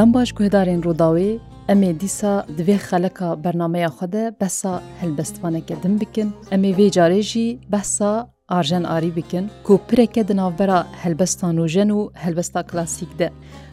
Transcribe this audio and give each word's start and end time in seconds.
دەم 0.00 0.12
باش 0.16 0.30
گوهدارên 0.38 0.80
ڕووداوێ 0.86 1.30
ئەمێ 1.68 1.90
دیسا 2.02 2.34
divê 2.56 2.76
xeleka 2.88 3.28
bernameya 3.44 3.90
xwe 3.96 4.06
de 4.14 4.22
besa 4.40 4.72
helbestvaneke 5.00 5.74
din 5.82 5.94
bikin 6.02 6.28
Emê 6.54 6.70
vê 6.78 6.86
carê 6.96 7.22
jî 7.30 7.46
besa 7.72 8.12
arjen 8.58 8.84
arî 8.96 9.10
bikin 9.16 9.44
ku 9.66 9.72
pireke 9.88 10.22
di 10.28 10.34
navbera 10.40 10.78
helbestan 11.02 11.54
rojen 11.62 11.88
û 11.98 12.00
helbesta 12.24 12.60
klasîk 12.70 13.10
de. 13.18 13.28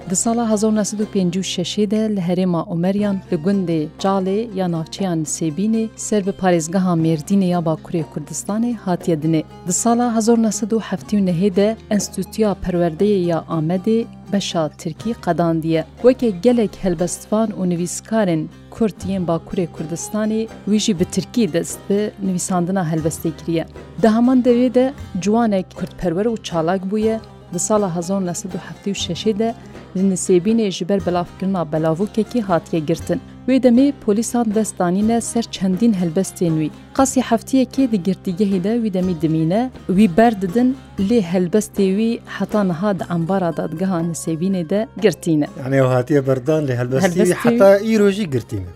Di 0.09 0.15
sala 0.15 0.43
1956 0.57 1.91
de 1.91 2.15
li 2.15 2.19
herêma 2.21 2.61
Omeryan 2.63 3.17
li 3.31 3.35
gundê 3.45 3.87
calê 4.03 4.39
ya 4.55 4.65
navçeyan 4.71 5.19
Sêbînê 5.37 5.87
ser 5.95 6.25
bi 6.27 6.29
parêzgeha 6.29 6.93
Mêrdînê 7.05 7.45
ya 7.45 7.59
Bakurê 7.59 8.03
Kurdistanê 8.15 8.73
hatiye 8.75 9.17
dinê. 9.17 9.43
Di 9.67 9.73
sala 9.73 10.05
1970 10.15 11.55
de 11.55 11.75
Enstitûya 11.91 12.55
Perwerdeyê 12.63 13.25
ya 13.31 13.37
Amedê 13.49 14.05
بەشا 14.33 14.63
ترکی 14.81 15.11
قەداندیە 15.25 15.81
وەکێ 16.05 16.29
gelek 16.45 16.73
helbestvan 16.83 17.49
û 17.59 17.61
nivîskarên 17.71 18.43
Kurd 18.75 18.99
yên 19.11 19.23
Bakurê 19.31 19.65
Kurdistanê 19.75 20.41
wî 20.69 20.79
jî 20.85 20.93
bi 20.99 21.05
Tirkî 21.15 21.45
dest 21.53 21.79
bi 21.89 21.99
nivîsandina 22.27 22.83
helbestê 22.91 23.29
kiriye. 23.39 23.65
Di 24.01 24.07
heman 24.15 24.39
devê 24.47 24.69
de 24.77 24.93
ciwanek 25.23 25.65
Kurdperwer 25.79 26.25
û 26.33 26.35
çalak 26.47 26.81
bûye 26.91 27.17
di 27.53 27.59
sala 27.67 27.87
1976 27.95 29.39
de 29.39 29.55
li 29.97 30.03
nisêbînê 30.13 30.71
ji 30.71 30.89
ber 30.89 30.99
belavkirina 31.05 31.71
belavokekî 31.71 32.41
hatiye 32.41 32.81
girtin. 32.89 33.21
وێ 33.49 33.57
دەمێ 33.67 33.85
پۆلیسان 34.05 34.47
دەستانینە 34.57 35.17
سەر 35.31 35.45
چەندین 35.55 35.93
هەلبەستێن 36.01 36.53
وی 36.59 36.71
قەسی 36.97 37.21
هەفتەیەکێ 37.29 37.83
دەگرتیگەهیدا 37.93 38.73
وی 38.81 38.91
دەمی 38.97 39.15
دمینە 39.23 39.63
وی 39.95 40.07
بەرددن 40.17 40.69
لێ 41.07 41.19
هەلبەستێوی 41.31 42.11
حتانەها 42.35 42.91
دە 42.99 43.05
ئەمبارا 43.11 43.51
دادگەها 43.59 43.99
نسێوینێ 44.11 44.63
دە 44.71 44.81
گرتینە 45.03 45.47
ئەێ 45.63 45.81
هااتیە 45.93 46.21
بەردان 46.27 46.61
لە 46.69 46.73
هەلبەستی 46.79 47.31
حتا 47.41 47.69
ئیرۆژی 47.87 48.25
گرتینە. 48.33 48.69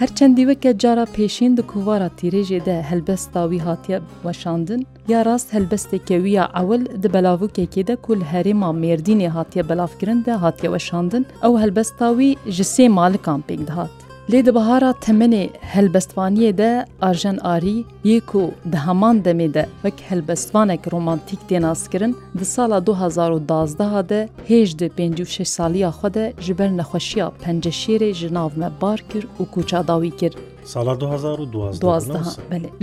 هەرچەندی 0.00 0.46
وەکە 0.50 0.70
جارە 0.82 1.06
پێشین 1.16 1.52
دو 1.58 1.62
کووارە 1.70 2.08
تیرێژێدە 2.18 2.76
هەلبەستاوی 2.90 3.64
هاتیە 3.66 3.98
وەشاندن 4.26 4.80
یا 5.12 5.20
ڕاست 5.28 5.48
هەلبەستێکەویە 5.56 6.44
ئەول 6.56 6.82
دە 7.02 7.08
بەلاوکێکێدە 7.14 7.94
کول 8.04 8.20
هەرێما 8.32 8.70
مێردینی 8.82 9.32
هاتیە 9.36 9.62
بەلافگرن 9.68 10.18
دە 10.26 10.34
هاتیە 10.44 10.68
وەشاندن 10.74 11.24
ئەو 11.42 11.52
هەلبەستاوی 11.62 12.30
ژسێ 12.56 12.86
مالکان 12.98 13.40
پێک 13.48 13.60
دەهات 13.68 13.94
Lê 14.32 14.46
di 14.46 14.54
bihara 14.54 14.90
temenê 14.92 15.48
helbestvaniyê 15.60 16.58
de 16.58 16.84
arjen 17.00 17.38
arî 17.42 17.84
yek 18.04 18.24
û 18.34 18.50
di 18.72 18.76
heman 18.86 19.16
demê 19.16 19.54
de 19.54 19.68
wek 19.82 19.94
helbestvanek 20.08 20.92
romantik 20.92 21.38
tê 21.50 21.62
naskirin 21.62 22.16
di 22.38 22.44
sala 22.44 22.78
2012 22.78 23.78
de 24.08 24.28
hêj 24.48 24.78
di 24.78 24.90
56 24.98 25.44
saliya 25.44 25.88
xwe 25.88 26.14
de 26.14 26.32
ji 26.40 26.58
ber 26.58 26.70
nexweşiya 26.76 27.30
penceşêrê 27.44 28.14
ji 28.14 28.34
nav 28.34 28.50
me 28.56 28.70
bar 28.82 29.04
kir 29.12 29.26
û 29.40 29.46
kûça 29.54 29.86
dawî 29.86 30.16
kir. 30.16 30.34
Sala 30.64 30.94
2012 30.94 31.82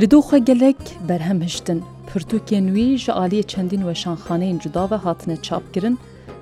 Li 0.01 0.11
doxwe 0.11 0.39
gelek 0.39 0.77
berhem 1.09 1.41
hiştin. 1.41 1.83
Pirtûkên 2.15 2.65
wî 2.75 2.97
ji 2.97 3.11
aliyê 3.11 3.43
çendîn 3.43 3.81
weşanxaneyên 3.81 4.59
cuda 4.59 4.91
ve 4.91 4.95
hatine 4.95 5.37
çapkirin, 5.41 5.99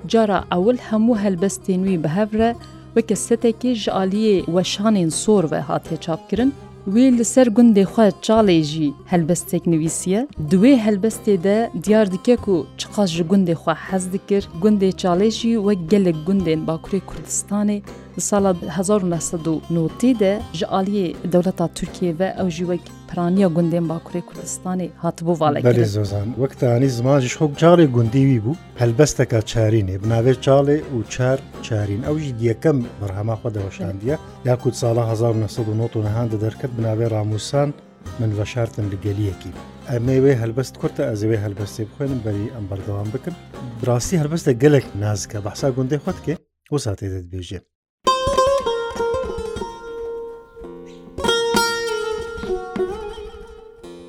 cara 0.08 0.44
ewil 0.52 0.78
hemû 0.90 1.18
helbestên 1.18 1.80
wî 1.86 2.04
bihevre, 2.04 2.56
weke 2.96 3.16
setekê 3.16 3.74
ji 3.74 3.90
aliyê 3.92 4.42
weşanên 4.44 5.10
sor 5.10 5.50
ve 5.50 5.58
hatiye 5.60 6.00
çapkirin, 6.00 6.52
wê 6.92 7.18
li 7.18 7.24
ser 7.24 7.46
gundê 7.46 7.82
xwe 7.84 8.08
çalê 8.22 8.62
jî 8.62 8.92
helbestek 9.06 9.66
nivîsiye, 9.66 10.26
Di 10.50 10.56
wê 10.56 10.76
helbestê 10.78 11.42
de 11.42 11.70
diyar 11.84 12.12
dike 12.12 12.36
ku 12.36 12.66
çiqa 12.78 13.06
ji 13.06 13.24
gundê 13.24 13.52
xwe 13.54 13.74
hez 13.74 14.12
dikir, 14.12 14.48
gundê 14.62 14.90
çalê 14.92 15.30
jî 15.30 15.52
wek 15.66 15.90
gelek 15.90 16.16
gundên 16.26 16.66
Bakurê 16.66 17.00
Kurdistanê 17.08 17.82
ساڵە 18.22 18.50
1990 18.60 20.18
de 20.18 20.28
ji 20.58 20.66
aliyê 20.66 21.30
dewleta 21.32 21.68
Türkiye 21.74 22.18
ve 22.18 22.26
ew 22.38 22.50
ji 22.50 22.64
wek 22.66 22.80
piraniya 23.10 23.48
gundên 23.48 23.88
Bakurê 23.88 24.20
Kurdistanê 24.20 24.88
hatibû 25.02 25.40
valekzan 25.40 26.26
Wektanî 26.36 26.88
ziman 26.88 27.20
ji 27.20 27.26
xok 27.28 27.58
carê 27.58 27.86
gundî 27.86 28.12
wî 28.30 28.40
bû 28.48 28.54
helbesteka 28.76 29.38
çarînê 29.38 29.96
binavê 30.02 30.32
çalê 30.34 30.80
û 30.96 31.08
çar 31.08 31.38
çarîn 31.62 32.02
ew 32.02 32.18
jî 32.20 32.38
diyekem 32.38 32.84
berhema 33.02 33.34
xwe 33.34 33.54
deweşandiye 33.54 34.18
yakut 34.44 34.74
sala 34.74 35.32
1990 35.34 36.30
de 36.30 36.40
derket 36.40 36.70
binavê 36.80 37.08
ramûsan 37.10 37.72
min 38.18 38.38
veşartin 38.38 38.90
li 38.90 39.00
geliyekî. 39.02 39.48
ئەمێ 39.90 40.16
wê 40.24 40.32
هەلبەست 40.42 40.74
کورتە 40.80 41.02
ئەزەوێ 41.10 41.38
هەلبەستێ 41.44 41.82
بخوێنم 41.88 42.20
بەری 42.26 42.46
ئەم 42.54 42.64
بەردەوام 42.70 43.08
بکن 43.14 43.34
براستی 43.80 44.16
هەلبەستە 44.22 44.52
گەلک 44.62 44.86
نازکە 45.02 45.38
بەحسا 45.46 45.68
گوندێ 45.76 45.96
خۆتکێ 46.04 46.34
وە 46.72 46.78
ساتێ 46.86 47.06
دەتبێژێت 47.14 47.64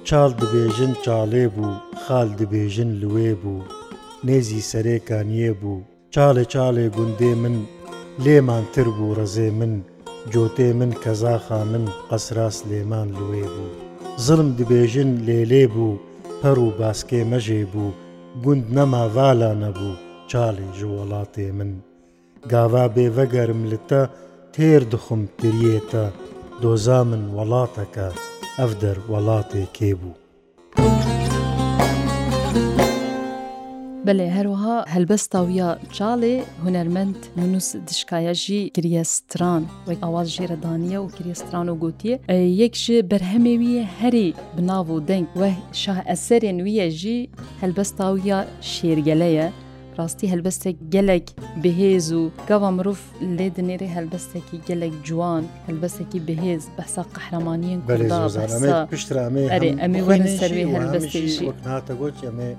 چاڵ 0.09 0.31
دەبێژن 0.41 0.91
چاڵێ 1.05 1.45
بوو 1.55 1.73
خاڵ 2.03 2.29
دەبێژن 2.39 2.89
لێ 3.01 3.31
بوو 3.41 3.61
نێزی 4.27 4.61
سەرێکانیە 4.71 5.51
بوو 5.61 5.79
چاڵێ 6.13 6.43
چاڵێ 6.53 6.85
گوندێ 6.97 7.33
من 7.41 7.55
لێمانتر 8.23 8.87
بوو 8.97 9.15
ڕزێ 9.19 9.49
من 9.59 9.73
جۆتێ 10.33 10.69
من 10.79 10.91
کەزاخا 11.03 11.61
من 11.71 11.83
قەسراس 12.09 12.57
لێمان 12.69 13.07
لێ 13.31 13.45
بوو 13.53 13.69
زلم 14.25 14.49
دبێژن 14.59 15.09
لێلێ 15.27 15.63
بوو 15.73 15.99
پەر 16.41 16.57
و 16.65 16.69
باسکێ 16.79 17.21
مەژێ 17.31 17.61
بوو 17.73 17.91
گوند 18.43 18.65
نەماڤالا 18.77 19.51
نەبوو 19.63 19.93
چاڵێ 20.31 20.67
ژ 20.77 20.79
وڵاتێ 20.95 21.47
من 21.57 21.71
گاوا 22.51 22.85
بێڤەگەرم 22.95 23.61
لتە 23.71 24.01
تێر 24.53 24.81
دخم 24.93 25.21
تریێتە 25.37 26.05
دۆزا 26.61 26.99
من 27.09 27.23
وڵاتەکە. 27.37 28.09
ئەف 28.63 28.71
دەر 28.83 28.97
وڵاتێ 29.11 29.63
کێبوو. 29.77 30.13
بلێ 34.05 34.27
هەروەها 34.37 34.77
هەلبەستاویە 34.93 35.69
چاڵێ 35.95 36.35
هوەرمەند 36.63 37.17
نووس 37.51 37.69
دشکایە 37.87 38.33
ژی 38.43 38.61
کریستران 38.77 39.63
وەک 39.87 39.99
ئاواز 40.03 40.27
ژێرەدانە 40.35 40.97
و 41.01 41.11
کریستران 41.17 41.67
و 41.69 41.79
گوتیە 41.83 42.15
یەک 42.61 42.73
ژ 42.83 42.85
بەرهەمێویە 43.11 43.83
هەری 43.99 44.27
بناو 44.55 44.85
و 44.97 45.03
دەنگ 45.09 45.27
وە 45.39 45.49
شاه 45.81 45.99
ئەسەرێن 46.09 46.57
ویە 46.65 46.87
ژی 46.99 47.19
هەلبەستاویە 47.61 48.39
شێرگەلەیە 48.71 49.47
ڕاستی 49.99 50.27
هەلبەستێک 50.33 50.77
گەلێک 50.93 51.27
بەهێز 51.63 52.07
و 52.19 52.23
گاوا 52.49 52.69
مرۆڤ 52.77 52.99
لێ 53.37 53.47
دنێری 53.57 53.89
هەلبەستێکی 53.95 54.57
گەلێک 54.67 54.93
جوان 55.07 55.43
هەلبەستێکی 55.67 56.19
بەهێز 56.27 56.63
بەسا 56.77 57.03
قەحرەمانیان 57.15 57.79
ئەمێ 59.83 60.01
وەرن 60.07 60.27
سەروێ 60.39 60.65
هەلبەستێکی 60.73 61.49
ناتە 61.67 61.93
گوت 62.01 62.17
ئەمێ 62.27 62.49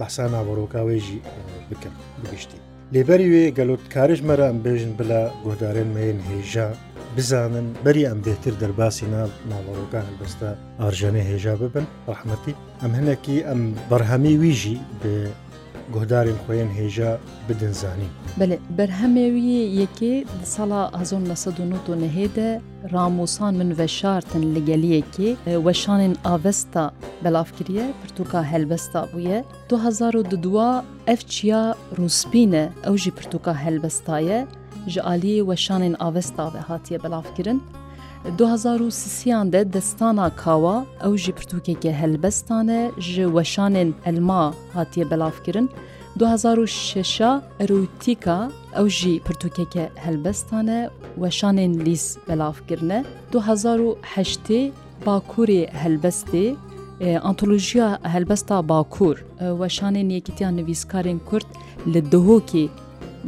بەسا 0.00 0.24
ناوەڕۆکاوێژی 0.34 1.20
بکەم 1.68 1.94
بگشتی. 2.22 2.58
لێبەری 2.94 3.28
وێ 3.32 3.44
گەلوت 3.58 3.82
کارش 3.94 4.20
مەرە 4.28 4.44
ئەم 4.50 4.58
بێژن 4.64 4.92
بلا 4.98 5.22
گۆدارێن 5.46 5.88
مێن 5.96 6.18
هێژە 6.30 6.68
بزانن 7.16 7.66
بەری 7.84 8.04
ئەم 8.10 8.20
بێتر 8.26 8.54
دەرباسی 8.62 9.06
ناب 9.14 9.30
ناوەڕۆگە 9.50 10.00
هەلبەستە 10.08 10.48
ئارژانە 10.80 11.22
هێژا 11.30 11.54
ببن 11.62 11.86
ڕحمەتی 12.12 12.54
ئەم 12.82 12.92
هەنێکی 12.98 13.38
ئەم 13.48 13.60
بەرهەمی 13.90 14.34
ویژی 14.42 14.78
بێ 15.02 15.16
گۆدارین 15.96 16.38
خۆیان 16.44 16.70
هێژە 16.78 17.10
بدنزانی 17.48 18.08
بەرهەمێوی 18.76 19.52
یەکێ 19.82 20.14
ساڵا 20.54 20.80
ئازۆن 20.94 21.24
لە 21.30 21.36
سەدونۆ 21.44 21.78
نەهێدە 22.02 22.50
ڕامۆسان 22.92 23.52
من 23.60 23.70
vəşartin 23.78 24.44
li 24.54 24.60
geliyekê 24.70 25.28
weşanên 25.66 26.14
avesta 26.36 26.84
belavkiriye 27.24 27.86
pirtûka 28.00 28.40
helbesta 28.52 29.00
bûye 29.12 29.38
2002 29.70 30.82
ev 31.12 31.18
çiya 31.32 31.62
rûspîne 31.98 32.64
ew 32.88 32.96
jî 33.02 33.10
pirtûka 33.18 33.52
helbestaye 33.64 34.38
ji 34.92 35.00
aliyê 35.00 35.40
weşanên 35.52 35.94
avesta 36.08 36.54
ve 36.54 36.58
hatiye 36.68 37.02
belavkirin 37.04 37.62
2023 38.38 39.52
de 39.52 39.72
destana 39.72 40.30
kawa 40.36 40.86
ew 41.04 41.16
ji 41.16 41.32
pirtûkeke 41.32 41.92
helbestane 41.92 42.90
ji 43.00 43.22
weşanên 43.26 43.92
elma 44.06 44.54
hatiye 44.74 45.10
belavkirin 45.10 45.70
2006 46.16 47.42
erotika 47.60 48.50
ew 48.74 48.90
jî 48.90 49.20
pirtûkeke 49.20 49.88
helbestane 49.94 50.90
weşanên 51.20 51.84
lîs 51.84 52.16
belavkirine 52.28 53.04
2008 53.28 54.72
Bakurê 55.06 55.68
helbestê 55.72 56.54
antolojiya 57.18 57.98
helbesta 58.02 58.68
Bakur 58.68 59.24
weşanên 59.38 60.12
yekîtiya 60.12 60.50
nivîskarên 60.50 61.18
Kurd 61.18 61.44
li 61.86 62.12
dihokî 62.12 62.68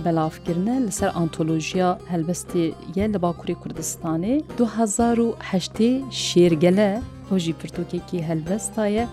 بەلاافکردە 0.04 0.74
لەسەر 0.86 1.10
ئانتۆلۆژیا 1.16 1.90
هەلبەستی 2.12 2.64
یە 2.98 3.06
لە 3.12 3.18
باکووری 3.24 3.56
کوردستانی 3.62 4.34
2010 4.58 6.02
شێرگەلە 6.26 6.90
هۆژی 7.30 7.54
پرتوکێکی 7.60 8.24
هەلبەستایە 8.28 9.06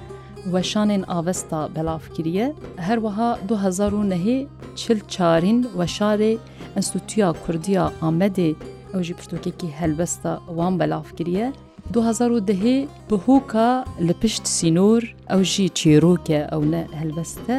وەشانên 0.53 1.03
avesta 1.19 1.59
belavkiriye 1.75 2.47
herwiha 2.87 3.29
2009 3.47 4.47
çil 4.81 4.99
çarîn 5.13 5.59
weşarê 5.79 6.33
Enstitûya 6.77 7.29
Kurdiya 7.45 7.85
Amedê 8.01 8.49
ew 8.93 9.03
jî 9.03 9.13
piştokekî 9.13 9.67
helbesta 9.79 10.39
wan 10.57 10.79
belavkiriye 10.79 11.53
2010 11.95 12.87
بهۆکە 13.09 13.69
لە 14.07 14.13
پشت 14.21 14.43
سینۆر 14.57 15.01
ئەو 15.31 15.41
ژی 15.53 15.65
چێرۆکە 15.79 16.39
ئەو 16.51 16.61
هەلبەستە 16.99 17.57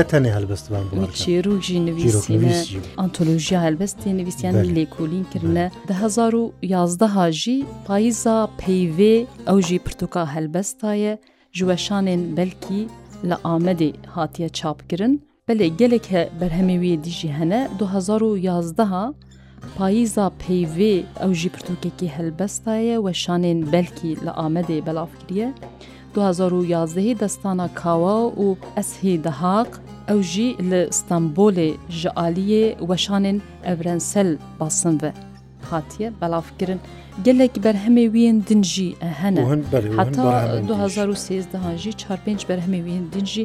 نەتەنێ 0.00 0.30
هەلبەستمان 0.36 0.84
چێرۆژی 1.20 1.78
نوویسینە 1.88 2.54
ئەنتۆلۆژیا 3.00 3.58
هەلبەستی 3.66 4.10
نوویسیانی 4.18 4.64
لێکۆلین 4.76 5.24
کردە 5.32 5.64
2011 5.88 7.06
هاژی 7.16 7.58
پاییزە 7.86 8.36
پەیوێ 8.60 9.16
ئەو 9.48 9.58
ژی 9.66 9.78
پرتوکا 9.86 10.22
هەلبەستایە 10.34 11.14
ژوەشانێن 11.58 12.22
بەلکی 12.36 12.80
لە 13.28 13.36
ئامەدی 13.46 13.90
هاتیە 14.14 14.48
چاپکردن 14.58 15.12
بەلێ 15.46 15.66
گەلێک 15.80 16.06
بەرهەمەوی 16.40 17.00
دیژی 17.04 17.30
هەنە 17.38 17.60
2011 17.78 18.84
ها 18.92 19.06
پاییزا 19.76 20.32
پەیێ 20.46 20.94
ئەو 21.20 21.32
ژی 21.40 21.50
پرتۆکێکی 21.54 22.12
هەلبەستایە 22.16 22.96
و 23.04 23.12
شانێن 23.22 23.60
بەلکی 23.72 24.12
لە 24.24 24.32
ئامەدێ 24.38 24.78
بەلافکریە 24.86 25.48
2011 26.14 27.14
دەستانە 27.20 27.68
کاوا 27.80 28.18
و 28.42 28.46
ئەسهی 28.76 29.16
دەهاق 29.26 29.70
ئەو 30.08 30.20
ژی 30.32 30.48
لە 30.70 30.80
ئستانبولێ 30.92 31.70
ji 32.00 32.06
عالیێ 32.20 32.66
وەشانên 32.88 33.38
ئەvrensel 33.68 34.30
basinve 34.60 35.10
hatiye 35.70 36.08
belavkirin 36.20 36.80
gelek 37.26 37.54
berhemê 37.66 38.04
wiyên 38.14 38.38
din 38.48 38.62
jî 38.72 38.88
hene 39.22 39.42
heta 39.98 40.32
2013 40.62 41.48
jî 41.84 41.90
çarpênc 42.02 42.40
berhemê 42.50 42.80
wiyên 42.86 43.04
din 43.14 43.24
jî 43.32 43.44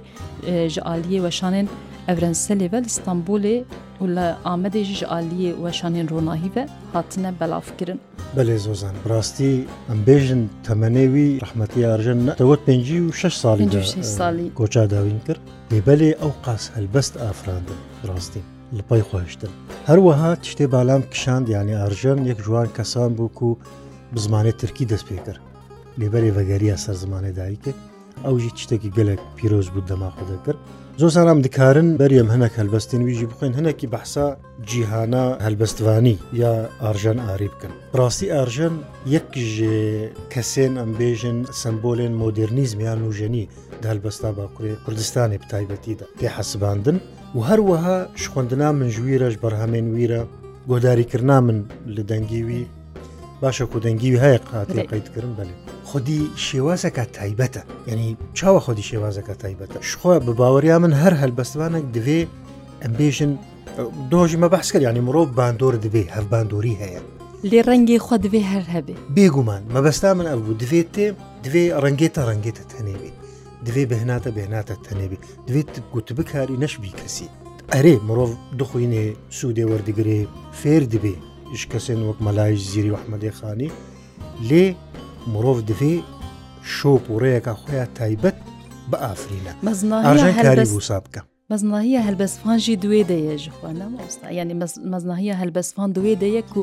ji 0.74 0.80
aliyê 0.94 1.20
weşanên 1.28 1.68
evrensselê 2.08 2.72
ve 2.72 2.82
li 2.84 2.90
Stanbulê 2.90 3.64
û 4.02 4.08
li 4.16 4.36
Amedê 4.46 4.84
ji 4.84 4.96
ji 4.96 5.06
aliyê 5.06 5.52
weşanên 5.64 6.10
ronahî 6.10 6.52
ve 6.56 6.68
hatine 6.94 7.34
belafkirin. 7.42 8.00
Belê 8.38 8.58
zozan 8.58 8.94
rastî 9.10 9.66
em 9.92 10.00
bêjin 10.08 10.46
temenê 10.68 11.06
wî 11.14 11.28
rehmetî 11.42 11.88
arjen 11.88 12.20
dewet 12.28 12.66
pencî 12.66 12.98
û 13.02 13.14
şeş 13.14 13.34
salî 13.38 13.64
e, 14.00 14.04
salî 14.04 14.54
Koça 14.54 14.90
dawîn 14.90 15.20
kir 15.26 15.38
Bêbelê 15.72 16.10
ew 16.12 16.32
qas 16.46 16.70
helbest 16.76 17.18
afrandin 17.18 17.80
rastî. 18.08 18.40
li 18.78 18.82
pay 18.90 19.00
xweştin. 19.00 19.50
Herweha 19.86 20.34
tiştê 20.34 20.72
balam 20.72 21.02
kişand 21.12 21.48
yanî 21.48 21.78
arjen 21.78 22.18
yek 22.24 22.40
jiwan 22.44 22.68
kesan 22.78 23.12
bû 23.18 23.30
ku 23.34 23.60
bi 24.12 24.18
zimanê 24.20 24.58
Tirkî 24.58 24.90
dest 24.90 25.06
pê 25.12 25.26
kir. 25.26 25.38
Lêberê 26.00 26.38
vegeriya 26.38 26.78
ser 26.78 26.94
zimanê 26.94 27.36
dayikek 27.36 27.76
ئەوژی 28.26 28.52
شتێکی 28.64 28.90
گەلک 28.98 29.22
پیرۆز 29.38 29.68
بوو 29.74 29.88
دەماخۆدە 29.90 30.38
کرد 30.46 30.60
زۆ 31.02 31.08
سارام 31.16 31.40
دکارن 31.46 31.88
بەریم 32.02 32.30
هەنک 32.36 32.54
هەلبەستین 32.60 33.02
ویژی 33.08 33.26
بخۆین 33.32 33.54
هەنێکی 33.60 33.88
بەحسا 33.94 34.26
جیهانا 34.70 35.24
هەلبەستوانی 35.46 36.16
یا 36.42 36.54
ئارژەن 36.84 37.20
ئاری 37.28 37.50
بکەن 37.54 37.74
ڕاستی 38.00 38.28
ئارژەن 38.36 38.76
یەک 39.16 39.28
ژێ 39.56 39.80
کەسێن 40.34 40.74
ئەمبێژن 40.82 41.38
سمبولێن 41.62 42.14
مۆدررنیزمیان 42.22 43.00
و 43.08 43.12
ژەنی 43.20 43.44
دەلبەستا 43.84 44.30
باکوێ 44.38 44.74
کوردستانی 44.86 45.38
بتایبەتیدا 45.44 46.06
پێ 46.20 46.28
حەسباندن 46.38 46.98
و 47.36 47.40
هەروەها 47.50 47.98
شخۆندنا 48.22 48.70
من 48.80 48.90
ژویرەش 48.96 49.36
بەرهەمێن 49.44 49.86
ویرە 49.96 50.22
گۆداریکردنا 50.72 51.38
من 51.46 51.58
لە 51.96 52.04
دەنگیوی 52.10 52.64
باشە 53.44 53.66
کودەنگی 53.72 54.20
هەیە 54.24 54.40
قاتی 54.52 54.82
قیتکردن 54.92 55.34
بەێ 55.40 55.69
خودی 55.92 56.22
شێوازەکە 56.48 57.04
تایبەتە 57.18 57.62
یعنی 57.90 58.08
چاوە 58.40 58.60
خودی 58.66 58.84
شێوازەکە 58.90 59.34
تایبەتە 59.44 59.80
شخوا 59.90 60.16
بە 60.26 60.32
باوەریا 60.40 60.78
من 60.84 60.94
هەر 61.02 61.14
هەلبەستوانە 61.22 61.80
دوێ 61.96 62.20
ئەمبێژن 62.84 63.32
دۆژمە 64.12 64.48
بەسکرد 64.54 64.84
ینی 64.90 65.02
مرۆڤ 65.08 65.30
باندۆر 65.40 65.74
دەبێ 65.86 66.04
هەف 66.16 66.26
باندۆری 66.34 66.76
هەیە 66.82 67.02
لێ 67.50 67.60
ڕەنگی 67.68 68.00
خۆ 68.06 68.16
دوێ 68.26 68.42
هەر 68.52 68.66
هەبێ 68.76 68.96
بێگومان 69.18 69.64
مەبەستا 69.76 70.10
من 70.20 70.26
ئەو 70.32 70.40
بوو 70.46 70.58
دوێت 70.62 70.88
تێ 70.96 71.08
دوێ 71.44 71.64
ڕنگێتە 71.84 72.22
ڕنگێتە 72.30 72.64
تەنێبێت 72.72 73.16
دوێ 73.66 73.84
بەهناتە 73.92 74.30
بێناتە 74.38 74.76
تەنێبی 74.86 75.20
دوێت 75.48 75.72
گوت 75.94 76.08
بکاری 76.18 76.56
نەشبی 76.64 76.92
کەسی 77.00 77.28
ئەرێ 77.76 77.96
مرۆڤ 78.08 78.32
دخوینێ 78.60 79.04
سوودێ 79.40 79.66
وەردەگرێ 79.72 80.20
فێر 80.62 80.84
دبێ 80.94 81.16
ش 81.60 81.64
کەسێن 81.72 82.00
وەک 82.10 82.18
مەلایش 82.26 82.62
زیری 82.72 82.92
وەحمەدێ 82.96 83.32
خانی 83.40 83.70
لێ 84.50 84.68
مرۆڤ 85.34 85.58
دەوێ 85.70 85.96
شۆپ 86.76 87.04
و 87.12 87.20
ڕێیەکە 87.24 87.54
خۆیان 87.62 87.90
تایبەت 87.98 88.38
بە 88.92 88.98
ئافرینە 89.04 89.52
ئاژان 90.08 90.34
کاری 90.46 90.66
وسا 90.78 91.00
بکە 91.06 91.22
مەزناهیە 91.52 92.02
هەلبەسفانژی 92.08 92.76
دوێ 92.84 93.02
دەیەژخوا 93.12 93.70
نامۆستا 93.82 94.28
ینی 94.40 94.56
مەزناهیە 94.94 95.36
هەلبەسفان 95.42 95.90
دوێ 95.96 96.14
دەیەک 96.24 96.50
و 96.58 96.62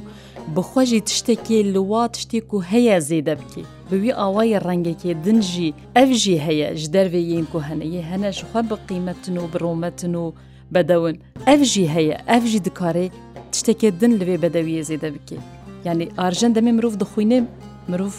بخۆژی 0.55 1.01
تشتێکی 1.09 1.59
لوا 1.75 2.03
تشتێک 2.15 2.49
و 2.55 2.59
هەیە 2.71 2.97
زێدە 3.09 3.35
بکی 3.41 3.65
بوی 3.89 4.13
ئاوای 4.21 4.61
ڕەنگێکی 4.67 5.13
دنجی 5.25 5.75
ئەفژی 5.97 6.43
هەیە 6.47 6.69
ژ 6.81 6.83
دەروێین 6.95 7.47
و 7.55 7.59
هەنەیە 7.69 8.03
هەنەش 8.11 8.39
خوا 8.49 8.61
بقیمەتن 8.71 9.37
و 9.43 9.47
بڕۆمەتن 9.53 10.15
و 10.23 10.27
بەدەون 10.75 11.17
ئەفژی 11.49 11.87
هەیە 11.95 12.17
ئەفژی 12.31 12.61
دکارێ 12.67 13.07
تشتێکی 13.53 13.91
دن 14.01 14.13
لەوێ 14.21 14.37
بەدەویە 14.43 14.83
زێدە 14.89 15.09
بکێ 15.15 15.39
ینی 15.87 16.07
ئارژەن 16.19 16.53
دەمێ 16.57 16.73
مرۆڤ 16.77 16.95
دخوینێ 17.03 17.41
مرۆڤ 17.91 18.13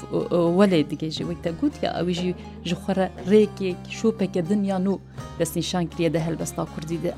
وەلێ 0.60 0.80
دیگەژێ 0.92 1.24
وەکتە 1.30 1.52
گوت 1.60 1.76
کە 1.82 1.90
ئەویژی 1.98 2.34
ji 2.68 2.74
خۆرە 2.82 3.06
ڕێکێک 3.32 3.80
شوپێکە 3.98 4.42
دنیان 4.50 4.86
و 4.92 4.94
دەستنیشان 5.40 5.84
کرێدە 5.92 6.20
هەلبەستا 6.26 6.64
کوردی 6.74 7.00
دە. 7.04 7.14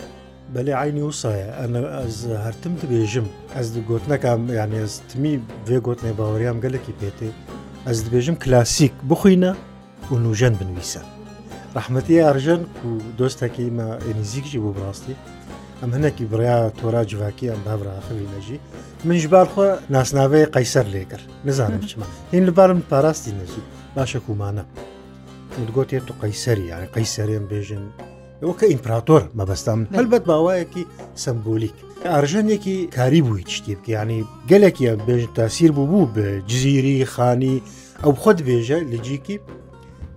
بەێ 0.53 0.73
عینی 0.81 1.03
وسایە 1.09 1.47
ئەە 1.59 1.67
ئەز 1.97 2.17
هەرتم 2.45 2.73
دەبێژم 2.81 3.27
ئەس 3.55 3.67
گوتنەکەم 3.89 4.41
یان 4.59 4.71
ێستمی 4.83 5.35
بێ 5.67 5.77
گوتنێ 5.87 6.11
باوەریام 6.19 6.57
گەلکی 6.65 6.93
پێتێ 6.99 7.29
ئەس 7.87 7.97
دەبێژم 8.05 8.35
کلاسیک 8.43 8.93
بخوینە 9.09 9.51
و 10.11 10.15
نوژەن 10.23 10.53
بنویسە. 10.59 11.01
ڕحمەتی 11.77 12.21
ئارژەن 12.25 12.61
و 12.87 12.89
دۆستەکەی 13.19 13.69
مە 13.77 13.87
ئەنیزیکجی 14.05 14.59
بۆ 14.63 14.69
بڕاستی 14.75 15.15
ئەم 15.81 15.91
هەنێکی 15.95 16.25
بریا 16.31 16.57
تۆرا 16.79 17.01
جوواکی 17.11 17.51
ئەم 17.51 17.61
باڕاخوی 17.67 18.27
نەژی 18.33 18.57
منژبارخۆ 19.07 19.65
ناسناوەیە 19.95 20.51
قەیسەر 20.55 20.85
لێکرد 20.93 21.25
نزانم 21.47 21.81
چمە 21.89 22.07
هین 22.33 22.43
لەبارم 22.49 22.79
پاراستی 22.91 23.33
نەزی 23.39 23.63
باشە 23.95 24.19
کومانە 24.27 24.63
گوتێت 25.75 26.03
تو 26.07 26.13
قەیسەری 26.21 26.65
یاری 26.71 26.91
قەیسەرێن 26.95 27.45
بێژن 27.51 27.83
ئەوە 28.41 28.53
کە 28.59 28.65
ئیمپراتۆر 28.71 29.23
مەبەستام 29.39 29.79
هەلبەت 29.97 30.23
باوایەکی 30.29 30.83
سمبولیک 31.23 31.75
ئارژەنێکی 32.11 32.77
کاری 32.97 33.21
بووی 33.27 33.43
شتی 33.57 33.75
بکەیانی 33.77 34.21
گەلێکی 34.51 34.85
بێژن 35.07 35.31
تاسیر 35.39 35.71
بوو 35.75 35.89
بوو 35.91 36.11
بە 36.15 36.25
جزیری 36.49 36.95
خانی 37.13 37.55
ئەو 38.03 38.13
خۆت 38.21 38.39
بێژە 38.47 38.79
لەجیکی 38.91 39.35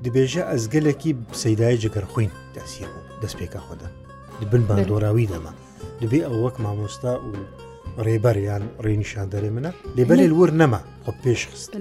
دبێژە 0.04 0.42
ئەزگەلێکی 0.50 1.12
سەدای 1.42 1.76
جگەر 1.82 2.04
خوین 2.12 2.30
تاسیر 2.56 2.86
بوو 2.94 3.10
دەست 3.22 3.36
پێکە 3.40 3.60
خۆدە 3.66 3.88
بن 4.50 4.62
باندۆراوی 4.68 5.26
دەما 5.32 5.52
دەبێ 6.02 6.20
ئەو 6.24 6.34
وەک 6.44 6.56
مامۆستا 6.64 7.12
و 7.20 7.32
ڕێبەریان 8.06 8.62
ڕێنیشان 8.84 9.26
دەرێ 9.32 9.50
منە 9.56 9.72
لێبەرێ 9.96 10.26
ور 10.38 10.50
نەما 10.60 10.80
خۆ 11.06 11.12
پێش 11.26 11.40
خست. 11.52 11.72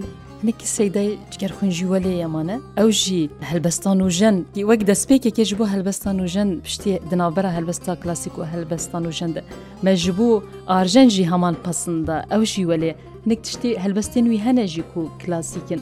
نێکی 0.46 0.66
سەیدای 0.76 1.10
جگەرخونجیوە 1.32 1.98
لێ 2.06 2.14
ئەمانە 2.24 2.58
ئەو 2.80 2.90
ژی 3.02 3.30
هەلبەستان 3.50 3.98
و 4.02 4.08
ژەن 4.20 4.38
وەک 4.70 4.82
دەستپێکێکێک 4.90 5.50
بۆ 5.60 5.66
هەلبەستان 5.74 6.16
و 6.24 6.28
ژەن 6.34 6.50
پشتی 6.66 6.94
دناوبەرە 7.10 7.52
هەلبەستا 7.58 7.94
کلاسیک 8.02 8.34
و 8.38 8.44
هەلبەستان 8.54 9.04
و 9.06 9.12
ژەندە 9.18 9.42
مەژبوو 9.86 10.42
ئارژەنجی 10.72 11.30
هەمان 11.32 11.56
پەسەندە 11.66 12.18
ئەو 12.32 12.42
ژیوە 12.54 12.76
لێ 12.84 12.92
نەک 13.30 13.40
تشتی 13.46 13.72
هەلبەستێن 13.84 14.26
وی 14.28 14.42
هەنەژی 14.46 14.84
و 14.98 15.02
کلاسیکن 15.22 15.82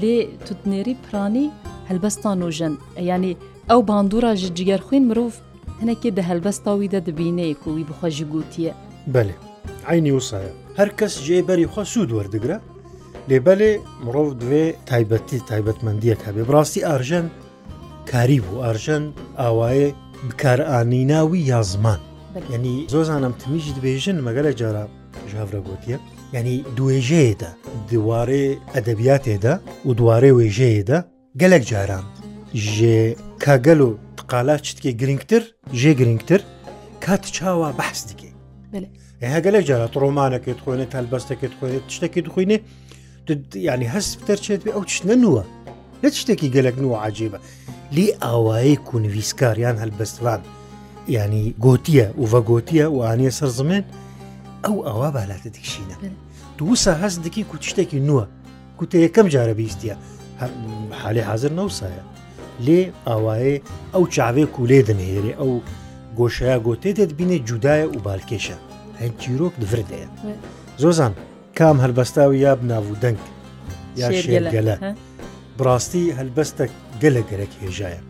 لێ 0.00 0.16
توتنێری 0.46 0.94
پرانی 1.04 1.46
هەلبەستان 1.88 2.38
و 2.46 2.50
ژەن 2.58 2.74
ینی 3.10 3.34
ئەو 3.70 3.80
باندورا 3.88 4.32
ژ 4.40 4.42
جگەرخوین 4.58 5.04
مرۆڤ 5.10 5.32
هەنێکی 5.80 6.10
دە 6.16 6.22
هەلبەستاویدا 6.28 7.00
دەبینەیە 7.08 7.54
کوی 7.62 7.84
بخۆژی 7.88 8.26
گوتیە 8.32 8.72
بەێ 9.14 9.34
عینی 9.90 10.12
وسایە 10.18 10.52
هەر 10.78 10.88
کەس 10.98 11.14
جێ 11.26 11.38
بەری 11.48 11.66
خۆ 11.72 11.82
سوود 11.92 12.10
وەردەگرە 12.16 12.58
لێبەلێ 13.30 13.72
مرۆڤ 14.04 14.28
دوێ 14.40 14.66
تایبەتی 14.90 15.38
تایبەتمەندیەک 15.50 16.20
هەبێ 16.26 16.42
بڕاستی 16.48 16.84
ئارژەن 16.88 17.26
کاری 18.10 18.38
بوو 18.44 18.62
ئارژەن 18.64 19.04
ئاوایە 19.40 19.88
بکارانی 20.28 21.02
ناوی 21.12 21.40
یا 21.52 21.60
زمان 21.72 22.00
ینی 22.54 22.74
زۆزانم 22.94 23.34
تمیش 23.42 23.64
دبێژن 23.76 24.16
مەگەلە 24.26 24.52
جارە 24.60 24.84
ژاورە 25.32 25.60
گوتیە 25.68 25.98
ینی 26.36 26.56
دوێژەیەدا 26.76 27.50
دووارێ 27.90 28.44
ئەدەبیاتێدا 28.74 29.54
و 29.86 29.90
دووارێ 29.98 30.30
وێژەیەدا 30.38 30.98
گەلک 31.40 31.62
جاران 31.70 32.06
ژێ 32.70 33.00
کاگەل 33.44 33.80
و 33.86 33.90
تقالا 34.18 34.56
چتکێ 34.66 34.90
گرنگتر 35.00 35.42
ژێ 35.80 35.92
گرنگتر 36.00 36.40
کات 37.04 37.24
چاوە 37.36 37.70
بەحستکێ 37.78 38.30
هەگەلە 39.34 39.58
جارات 39.68 39.94
ڕۆمانەکەت 40.02 40.58
خۆێنێت 40.64 40.92
هەلبەستەکەت 40.98 41.52
خۆێت 41.58 41.84
شتێکی 41.94 42.20
دخوێنێ 42.26 42.58
ینی 43.70 43.88
هەست 43.94 44.10
بتەرچێت 44.20 44.60
بێ 44.64 44.72
ئەو 44.76 44.84
چنە 44.92 45.14
نووە 45.24 45.42
لە 46.02 46.08
شتێکی 46.20 46.48
گەلک 46.56 46.76
نووە 46.84 46.96
عجیبە 47.06 47.38
لی 47.96 48.06
ئاوایی 48.24 48.76
کونویسکاریان 48.90 49.76
هەلبەستوان 49.82 50.40
ینی 51.18 51.44
گوتیە 51.64 52.06
وڤە 52.20 52.40
گوتیە 52.50 52.86
وانە 52.98 53.30
سەر 53.38 53.50
زمێن 53.60 53.84
ئەو 54.64 54.76
ئەوە 54.88 55.08
بالاتە 55.16 55.50
دیکشینە 55.56 55.96
دووسە 56.58 56.92
هەست 57.02 57.18
دکی 57.24 57.42
کوچ 57.50 57.62
شتێکی 57.70 57.98
نووە 58.08 58.24
کوتە 58.78 58.96
یەکەم 59.06 59.26
جارە 59.34 59.54
بیستە 59.60 59.94
حالی 61.02 61.22
حاضر 61.28 61.50
نەوسایە 61.60 62.04
لێ 62.66 62.80
ئاوایە 63.08 63.56
ئەو 63.94 64.04
چاوێ 64.14 64.44
کولێ 64.54 64.80
دنێرێ 64.88 65.32
ئەو 65.40 65.52
گۆشەیە 66.18 66.56
گۆتێتت 66.66 67.10
بینێ 67.18 67.38
جودایە 67.48 67.86
و 67.94 67.98
بالکێشە 68.06 68.56
هەند 69.00 69.14
چیرۆک 69.22 69.54
دفردەیە 69.62 70.08
زۆزان 70.82 71.12
کام 71.58 71.76
هەلبەستا 71.84 72.22
و 72.28 72.32
یاب 72.44 72.60
ناوودەنگ 72.70 73.20
یا 74.00 74.08
شێگەلە 74.22 74.76
بڕاستی 75.58 76.04
هەلبەستە 76.18 76.64
گەلە 77.02 77.22
گەرەک 77.30 77.52
هێژایە 77.62 78.02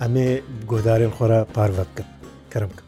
ئەمێ 0.00 0.28
گۆدارێن 0.70 1.12
خۆرە 1.16 1.40
پاروەکە 1.54 2.04
کەرم 2.52 2.70
بکە 2.74 2.84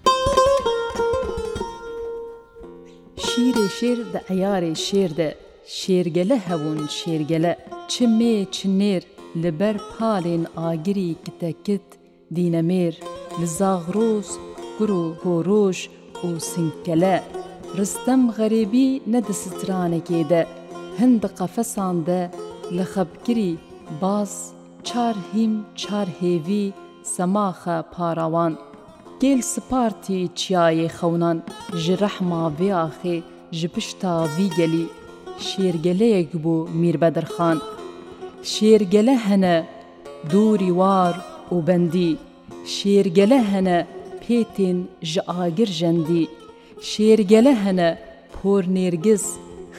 شیرێ 3.27 3.67
شێر 3.79 3.99
دە 4.13 4.21
ئەیارێ 4.29 4.75
شێردە 4.87 5.31
شێرگەلە 5.79 6.37
هەبوون 6.49 6.81
شێرگەلە 6.99 7.53
چ 7.93 7.95
مێ 8.19 8.35
چ 8.55 8.59
نێر 8.81 9.03
li 9.41 9.51
ber 9.61 9.77
palên 9.97 10.43
agirî 10.71 11.11
kitekit 11.25 11.87
dînemêr 12.37 12.95
li 13.41 13.47
zaɣroz 13.59 14.29
gur 14.79 14.91
û 15.03 15.05
horoj 15.23 15.79
û 16.25 16.29
sinkele 16.51 17.17
Ristem 17.79 18.23
xerêbî 18.37 18.89
ne 19.13 19.21
di 19.27 19.35
stranekê 19.43 20.23
de 20.31 20.41
hin 20.99 21.13
di 21.23 21.29
qefesan 21.39 21.97
de 22.09 22.21
li 22.77 22.85
xebkirî 22.95 23.53
baz 24.03 24.33
çar 24.89 25.17
hîm 25.33 25.53
çar 25.81 26.09
hêvî 26.21 26.65
semaxe 27.15 27.77
parawan 27.97 28.53
Gêl 29.23 29.41
spartî 29.55 30.19
çiyayê 30.41 30.89
xewnan 30.99 31.39
ji 31.83 31.95
rehma 32.05 32.43
vê 32.59 32.71
axê 32.87 33.17
ji 33.59 33.69
pişta 33.75 34.13
vî 34.37 34.47
gelî 34.59 34.87
şêrgeleyek 35.49 36.29
bû 36.45 36.55
Mîrbedirxan. 36.81 37.59
شێرگەلە 38.51 39.17
هەنە 39.29 39.55
دووری 40.31 40.73
وار 40.81 41.15
و 41.55 41.59
بەندی 41.67 42.11
شێرگەلە 42.75 43.39
هەنە 43.53 43.79
پێتێن 44.23 44.79
ژە 45.11 45.23
ئاگر 45.31 45.71
ژەندی 45.79 46.25
شێرگەلە 46.91 47.55
هەنە 47.65 47.89
پۆر 48.35 48.63
نێرگز 48.77 49.25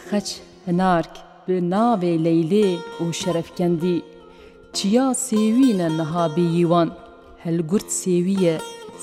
خەچ 0.07 0.27
هەنارک 0.67 1.13
bi 1.49 1.57
navê 1.75 2.13
leylê 2.25 2.69
û 3.03 3.05
şerefkendî 3.21 3.97
Çiya 4.75 5.07
sêwî 5.27 5.69
ne 5.79 5.87
nihabî 5.99 6.47
yîwan 6.57 6.89
Helgurt 7.43 7.89
sêwî 8.03 8.35
ye 8.45 8.55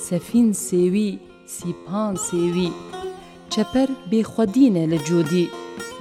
sefîn 0.09 0.49
sêwî 0.67 1.09
sîpan 1.57 2.15
sêwî 2.29 2.69
Çeper 3.53 3.89
bêxwedîne 4.11 4.85
li 4.93 4.99
cudî 5.09 5.45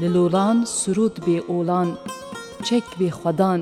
li 0.01 0.08
lolan 0.16 0.58
surûd 0.80 1.16
bê 1.25 1.38
olan 1.58 1.89
چەک 2.68 2.86
بێ 3.00 3.10
خوددان 3.20 3.62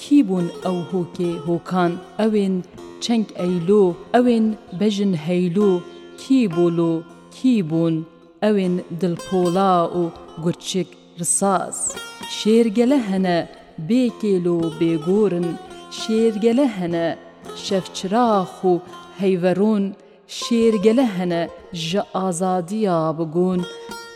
کی 0.00 0.18
بوون 0.28 0.46
ئەو 0.64 0.78
هۆکێ 0.90 1.30
هۆکان 1.46 1.92
ئەوێن 2.20 2.54
چەنگ 3.04 3.26
ئەیلۆ 3.38 3.84
ئەوێن 4.14 4.46
بەژن 4.78 5.12
هەیلۆ 5.26 5.72
کی 6.20 6.40
بۆلۆ 6.54 6.94
کی 7.36 7.54
بوون 7.70 7.96
ئەوێن 8.44 8.74
دڵپۆڵا 9.00 9.72
و 10.00 10.02
گورچێک 10.44 10.88
ڕساس 11.20 11.78
شێرگەلە 12.36 12.98
هەنە 13.10 13.36
بێکێل 13.88 14.46
و 14.54 14.58
بێگۆرن 14.80 15.48
شێرگەلە 16.00 16.66
هەنە 16.78 17.06
شەفچراخ 17.64 18.52
و 18.70 18.72
هەیڤەرۆن 19.20 19.84
شێرگەلە 20.40 21.06
هەنە 21.16 21.42
ژە 21.86 22.02
ئازادیە 22.16 23.00
بگۆن 23.18 23.60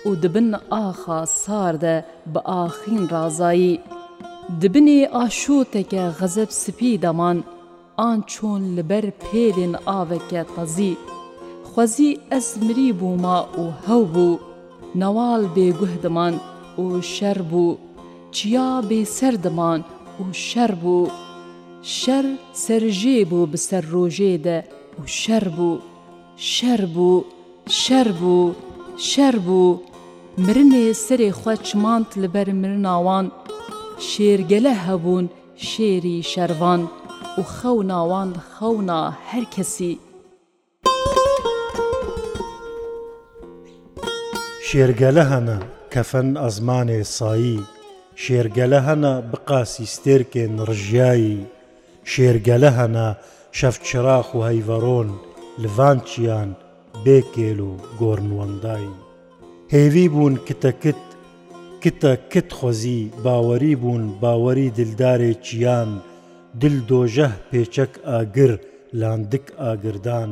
و 0.09 0.11
دبن 0.23 0.51
ئاخا 0.75 1.21
ساردە 1.43 1.97
بە 2.33 2.41
ئاخین 2.51 3.01
ڕازایی 3.13 3.75
Dibinê 4.61 5.01
aşoteke 5.23 6.03
xezeb 6.19 6.51
spî 6.63 6.93
daman, 7.03 7.39
an 8.09 8.19
çûn 8.31 8.63
li 8.77 8.83
ber 8.91 9.05
pêlên 9.23 9.75
aveke 10.01 10.43
tazî. 10.55 10.93
Xwezî 11.71 12.11
ez 12.37 12.49
mirî 12.67 12.91
bûma 13.01 13.39
û 13.63 13.63
hew 13.85 14.01
bû, 14.15 14.29
Newal 15.01 15.45
bêguh 15.57 15.95
diman 16.03 16.35
û 16.83 16.85
şer 17.15 17.39
bû, 17.53 17.67
Çiya 18.35 18.71
bêser 18.89 19.35
diman 19.45 19.81
û 20.23 20.23
şer 20.49 20.71
bû. 20.85 21.01
Şer 21.99 22.27
serjê 22.63 23.19
bû 23.31 23.41
bi 23.53 23.59
ser 23.69 23.85
rojê 23.95 24.35
de 24.45 24.59
û 25.01 25.01
şer 25.21 25.43
bû, 25.57 25.73
Şer 26.53 26.81
bû, 26.97 27.13
şer 27.83 28.09
bû, 28.23 28.41
şer 29.11 29.35
bû, 29.49 29.63
Mirinê 30.45 30.87
serê 31.07 31.31
xwe 31.39 31.55
çimant 31.67 32.09
li 32.21 32.29
ber 32.35 32.49
mirinawan, 32.61 33.27
شێرگەلە 34.13 34.73
هەبوون 34.87 35.27
شێری 35.71 36.19
شەروان 36.33 36.83
و 37.39 37.43
خەو 37.55 37.79
ناوان 37.91 38.31
خەونا 38.53 39.03
هەرکەسی 39.31 39.95
شێرگەلە 44.69 45.25
هەنە 45.33 45.59
کەفەن 45.93 46.29
ئەزمانێ 46.43 47.01
سایی 47.17 47.59
شێرگەلە 48.23 48.81
هەنە 48.89 49.13
بقاسی 49.31 49.87
ستێرکێن 49.95 50.53
ڕژیایی 50.69 51.39
شێرگەلە 52.13 52.71
هەنە 52.79 53.07
شەفچراخ 53.59 54.29
و 54.35 54.39
هەیڤەڕۆن 54.47 55.09
لڤانچیان 55.63 56.51
بێکێل 57.05 57.61
و 57.69 57.73
گۆرنوەندایی 58.01 58.95
هێوی 59.73 60.07
بوون 60.13 60.35
کتەکت 60.49 61.03
کتە 61.89 62.13
کت 62.33 62.51
خۆزی 62.59 63.01
باوەری 63.25 63.73
بوون 63.83 64.05
باوەری 64.23 64.69
دلدارێکیان 64.79 65.91
دل 66.61 66.77
دۆژەه 66.91 67.33
پێچەک 67.51 67.93
ئاگر 68.11 68.53
لاندک 69.01 69.47
ئاگردان 69.63 70.31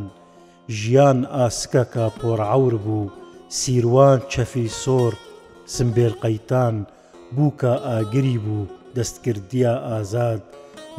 ژیان 0.78 1.18
ئاسکە 1.36 1.84
کاپۆرعور 1.94 2.74
بوو 2.84 3.12
سیروان 3.60 4.18
چەفی 4.32 4.66
سۆر 4.82 5.12
سمبێلقەیتان 5.76 6.76
بووکە 7.34 7.72
ئاگری 7.88 8.36
بوو 8.44 8.70
دەستکردیا 8.96 9.74
ئازاد 9.88 10.42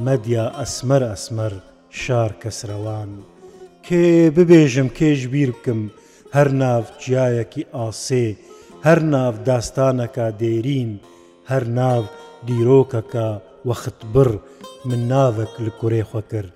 مەدیا 0.06 0.46
ئەسمەر 0.62 1.04
ئەسمەر 1.12 1.54
شار 2.02 2.32
کەسرەوان 2.42 3.12
کێ 3.86 4.06
ببێژم 4.36 4.88
کێش 4.98 5.22
بیر 5.34 5.50
بکەم 5.56 5.82
هەر 6.36 6.48
ناو 6.62 6.84
جیایەکی 7.04 7.64
ئاسێ 7.76 8.28
هەر 8.88 9.00
ناو 9.16 9.34
داستانەکە 9.50 10.26
دێرین 10.40 10.92
هەر 11.52 11.64
ناو 11.80 12.02
دیرۆکەکە 12.48 13.30
وەخت 13.68 14.00
بڕ 14.14 14.30
من 14.90 15.00
ناوەک 15.12 15.54
لە 15.66 15.72
کوڕێخوا 15.80 16.22
کرد 16.32 16.52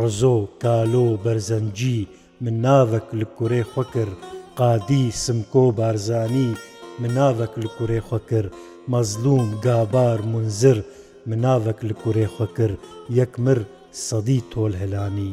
ڕزۆ 0.00 0.36
کالۆ 0.62 1.08
بەرزەنجی 1.24 2.00
من 2.44 2.54
ناوەک 2.66 3.06
لە 3.20 3.26
کوڕێخوا 3.36 3.84
کرد 3.94 4.16
قادی 4.58 5.04
سمکۆ 5.24 5.64
بارزانی 5.78 6.48
مناوەک 7.02 7.52
لە 7.62 7.68
کوڕێخوا 7.76 8.18
کرد 8.30 8.52
مەزلوم 8.92 9.48
گابار 9.64 10.18
منزر 10.32 10.78
مناوەک 11.30 11.78
لە 11.88 11.94
کوڕێخوا 12.02 12.46
کرد 12.56 12.78
یەکمر 13.18 13.58
سەدی 14.08 14.40
تۆل 14.52 14.72
هەلانی 14.82 15.32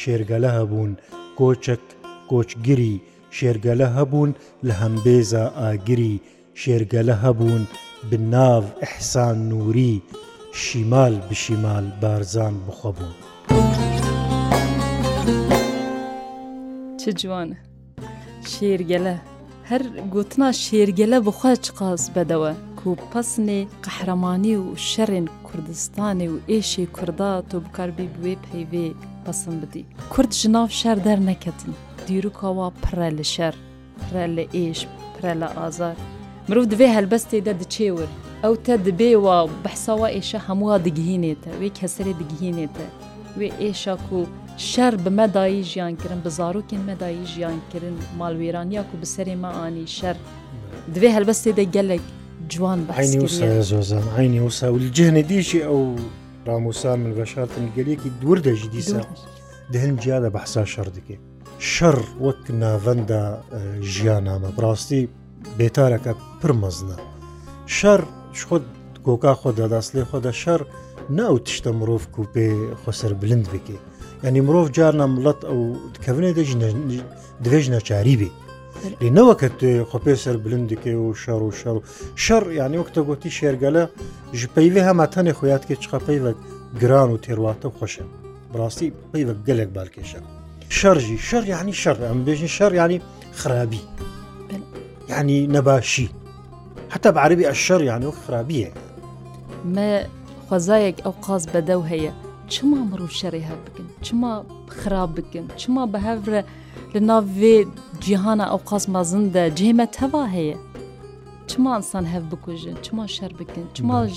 شێرگەلە 0.00 0.50
هەبوون 0.58 0.92
کۆچەک 1.38 1.84
کۆچگیری 2.30 2.96
شێرگەلە 3.38 3.86
هەبوون 3.96 4.30
لە 4.66 4.74
هەمبێزە 4.82 5.44
ئاگری 5.60 6.14
شێرگەلە 6.60 7.14
هەبوون 7.24 7.62
بناو 8.10 8.64
ئەحسان 8.82 9.36
نووری 9.50 9.94
شیمال 10.62 11.14
بشیمال 11.28 11.86
بارزان 12.02 12.54
بخەبوون 12.66 13.14
چ 17.00 17.02
جوانە 17.20 17.58
شێرگەلە 18.52 19.16
هەر 19.70 19.82
گوتنا 20.14 20.48
شێرگەلە 20.64 21.18
بخوا 21.26 21.52
چقاز 21.64 22.02
بەدەوە 22.16 22.54
و 22.88 23.00
پەسنێ 23.12 23.60
قەحرەمانی 23.84 24.56
و 24.62 24.66
شەڕێن 24.90 25.26
کوردستانی 25.46 26.26
و 26.32 26.36
ئێشی 26.50 26.86
کووردا 26.96 27.32
تۆ 27.48 27.56
بکاربی 27.64 28.08
بێ 28.22 28.34
پەیوێ 28.44 28.86
پەسم 29.24 29.54
بدی 29.62 29.84
کورد 30.12 30.32
ژناو 30.40 30.66
شار 30.80 30.98
دەرنەکەتن 31.06 31.72
دیروکەوە 32.10 32.66
پرە 32.84 33.08
لە 33.18 33.24
شەر 33.34 33.54
پرە 34.04 34.24
لە 34.36 34.44
ئێش 34.56 34.80
پرە 35.14 35.32
لە 35.40 35.48
ئازار 35.58 35.96
مرۆڤ 36.48 36.66
دەبێ 36.72 36.86
هەلبەستێدا 36.96 37.52
دچێور 37.62 38.08
ئەو 38.42 38.54
تە 38.64 38.74
دەبێەوە 38.86 39.34
بەحساوە 39.64 40.08
ئێشە 40.14 40.40
هەمووە 40.48 40.76
دگهینێتە 40.86 41.50
وێ 41.60 41.68
کەسەرێ 41.78 42.12
دگهینێتە 42.20 42.86
وێ 43.38 43.48
ئێشاک 43.62 44.04
و 44.18 44.20
شەر 44.70 44.94
بمەدایی 45.04 45.62
ژیانکردن 45.70 46.20
بزارۆکین 46.24 46.82
مەدایی 46.90 47.24
ژیانکردن 47.32 47.96
ماڵوێرانیا 48.18 48.82
و 48.88 48.94
بسەرێ 49.02 49.36
مەانی 49.44 49.86
شەر 49.98 50.16
دوێ 50.94 51.08
هەلبەستێدا 51.16 51.64
گەلێک 51.76 52.04
جوان 52.52 52.80
بەزۆزان 52.88 54.04
عینی 54.16 54.40
وساولی 54.48 54.88
جێنە 54.96 55.22
دیشی 55.30 55.60
ئەو 55.68 55.78
ڕاموسا 56.46 56.92
من 57.02 57.12
بەشارتن 57.18 57.66
گەلێکی 57.76 58.10
دوور 58.20 58.38
دەژی 58.46 58.68
دیسە 58.74 58.98
دهن 59.72 59.92
جیادا 60.02 60.30
بەحسا 60.36 60.62
شەر 60.74 60.88
دکێت 60.96 61.22
شەڕ 61.72 61.98
وەک 62.26 62.42
ناڤەندا 62.60 63.22
ژیانامە 63.92 64.50
بڕاستی 64.56 65.02
بێتارەکە 65.58 66.12
پرمەزنە 66.40 66.96
شەر 67.76 68.00
خۆت 68.46 68.64
گۆکا 69.06 69.34
خۆ 69.40 69.50
دەداست 69.60 69.90
لێ 69.94 70.04
خۆدا 70.10 70.32
شەر 70.42 70.60
ناو 71.18 71.34
تشتە 71.46 71.70
مرۆڤ 71.78 72.00
و 72.18 72.24
پێ 72.34 72.48
خۆسەر 72.82 73.12
بلند 73.22 73.46
بکێ 73.52 73.76
ینی 74.26 74.40
مرۆڤ 74.46 74.66
جار 74.76 74.94
نامڵەت 75.00 75.40
ئەو 75.48 75.60
کەونێ 76.04 76.30
دەژ 77.52 77.64
نەچاری 77.72 78.16
بێ 78.20 78.30
لێنەوە 79.00 79.34
کە 79.40 79.48
خۆپێ 79.90 80.14
سەر 80.24 80.36
بلندکێ 80.44 80.94
و 80.98 81.08
شەڕ 81.22 81.40
و 81.44 81.52
شەڕ 81.60 81.78
شەڕ 82.24 82.42
یانی 82.60 82.78
وەکتە 82.82 83.00
گوتی 83.08 83.34
شێرگەلە 83.38 83.84
ژ 84.38 84.40
پەیوێ 84.54 84.82
هەماتەنێ 84.88 85.32
خۆیاتکە 85.38 85.74
چقەپەی 85.82 86.20
وەک 86.24 86.38
گران 86.80 87.08
و 87.10 87.18
تێڕواتە 87.24 87.68
خۆشە 87.78 88.04
بڕاستی 88.52 88.88
پەی 89.12 89.24
وەک 89.28 89.38
گەلێک 89.46 89.70
بالکێشە. 89.76 90.20
شەرژی 90.78 91.18
شەر 91.28 91.44
یعنی 91.54 91.72
شەر 91.82 91.96
ئەم 92.06 92.18
بێژین 92.26 92.52
شەر 92.58 92.72
ینی 92.80 92.98
خراپی 93.40 93.82
ینی 95.08 95.38
نەباشی 95.54 96.08
حتا 96.92 97.08
بەعربی 97.16 97.44
ئەشەر 97.50 97.80
یانە 97.90 98.06
و 98.10 98.16
خراپیە 98.22 98.70
مە 99.74 99.90
خۆزایەک 100.46 100.96
ئەو 101.04 101.14
قاز 101.26 101.42
بەدەو 101.52 101.82
هەیە 101.90 102.12
چما 102.52 102.78
مرۆڤ 102.90 103.12
شەڕی 103.20 103.44
هەر 103.48 103.58
بکن 103.66 103.86
چما 104.06 104.32
خراپ 104.78 105.10
بکن 105.18 105.44
چما 105.60 105.82
بە 105.92 105.98
هەورە 106.08 106.42
لە 106.94 107.00
ناوێ 107.08 107.56
جیهانە 108.04 108.46
ئەو 108.52 108.60
قاز 108.68 108.84
مازندە 108.94 109.44
جێمە 109.58 109.86
تەوا 109.96 110.24
هەیە 110.36 110.58
چما 111.50 111.70
ئەسان 111.78 112.04
هەف 112.14 112.24
بکوژن 112.32 112.76
چما 112.86 113.04
شەر 113.16 113.32
بکن 113.40 113.64
چماژ 113.76 114.12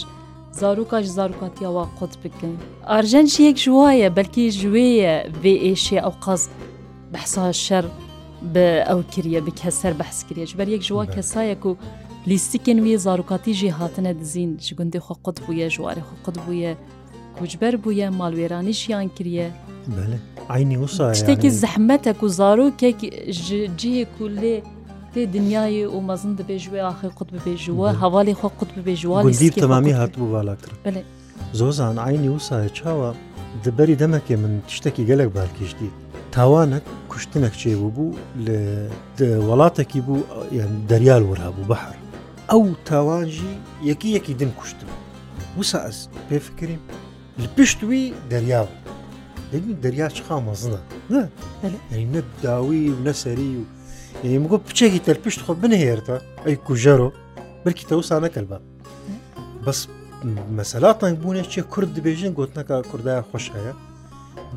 zaroka 0.60 1.02
ji 1.04 1.08
zarokatiya 1.12 1.70
wa 1.78 1.88
qut 2.00 2.14
bikin. 2.24 2.58
Arjen 2.86 3.26
jî 3.34 3.42
yek 3.44 3.58
ji 3.58 3.70
waye 3.80 4.16
belkî 4.16 4.52
ji 4.52 4.68
wê 4.76 4.86
ye 5.02 5.16
vê 5.44 5.54
êşê 5.72 5.98
ew 6.10 6.16
qas 6.26 6.42
behsa 7.14 7.54
şer 7.54 7.86
bi 8.56 8.68
ew 8.94 9.02
kiriye 9.12 9.46
bi 9.46 9.52
keser 9.62 10.00
behs 10.00 10.18
kiriye 10.28 10.46
ji 10.46 10.58
ber 10.58 10.68
yek 10.68 10.82
ji 10.82 10.88
wa 11.00 11.06
kesaye 11.16 11.56
ku 11.60 11.78
lîstikên 12.28 12.80
wê 12.86 12.98
zarokatî 12.98 13.54
jî 13.54 13.72
hatine 13.72 14.20
dizîn 14.20 14.58
ji 14.58 14.76
gundê 14.76 14.98
xwe 15.00 15.16
qut 15.24 15.38
bûye 15.48 15.70
ji 15.70 15.80
warê 15.86 16.02
xwe 16.08 16.18
qut 16.26 16.38
bûye 16.48 16.74
kucber 17.40 17.74
bûye 17.84 18.08
malwêranî 18.20 18.72
jiyan 18.74 19.10
kiriye. 19.10 19.50
Aynî 20.50 20.74
wisa 20.74 21.12
tiştekî 21.12 21.52
zehmete 21.52 22.14
ku 22.14 22.30
zarokek 22.30 22.96
ji 23.46 23.60
cihê 23.78 24.06
ku 24.18 24.24
lê, 24.42 24.62
دێ 25.18 25.26
دنیای 25.38 25.84
و 25.96 26.00
مەزن 26.10 26.34
دەبێژوێ 26.40 26.82
ئاخی 26.88 27.10
قوت 27.18 27.30
ببێژوە 27.36 27.88
هەواڵی 28.04 28.34
خۆ 28.40 28.48
قوت 28.60 28.70
ببێژوە 28.78 29.20
تەمامی 29.64 29.94
هاتبوو 30.00 30.30
بالاکتر 30.36 30.72
زۆزان 31.60 31.96
ئاینی 32.04 32.30
وسایە 32.38 32.70
چاوە 32.78 33.10
دەبەری 33.66 33.96
دەمەکێ 34.02 34.36
من 34.44 34.54
شتێکی 34.76 35.04
گەلک 35.10 35.30
بارکیشتی 35.38 35.90
تاوانە 36.36 36.78
کوشتنەک 37.12 37.54
چێ 37.62 37.70
بوو 37.82 37.92
بوو 37.98 38.10
لە 38.46 38.58
وڵاتێکی 39.50 40.00
بوو 40.08 40.18
دەریال 40.90 41.24
وەرابوو 41.30 41.70
بەحر 41.72 41.96
ئەو 42.52 42.64
تاوانژی 42.90 43.54
یەکی 43.90 44.10
یەکی 44.18 44.34
دم 44.42 44.52
کوشتم 44.60 44.90
وسە 45.60 45.78
ئەس 45.88 46.00
پێ 46.28 46.38
فکریم 46.48 46.82
لە 47.42 47.48
پشتوی 47.56 48.06
دەریاوە 48.32 48.76
دەبین 49.54 49.76
دەریا 49.86 50.08
چ 50.16 50.18
خامەزنە 50.28 50.82
نە 51.94 52.22
داوی 52.46 52.84
و 52.94 53.04
نەسەری 53.08 53.50
و 53.60 53.64
گو 54.24 54.58
پچێکی 54.68 55.00
تەلپشت 55.08 55.40
خۆ 55.46 55.54
بنهێرتە 55.62 56.16
ئەی 56.46 56.56
کوژەرۆ 56.66 57.10
برکی 57.66 57.86
تەوسانە 57.92 58.30
کەلبە 58.36 58.58
بەس 59.66 59.80
مەسەلا 60.58 60.92
تەنگ 61.00 61.16
بوونە 61.22 61.44
چێ 61.54 61.62
کورد 61.74 61.90
دبێژن 61.98 62.34
گوتنەکە 62.38 62.76
کوردای 62.92 63.22
خۆشەیە 63.30 63.74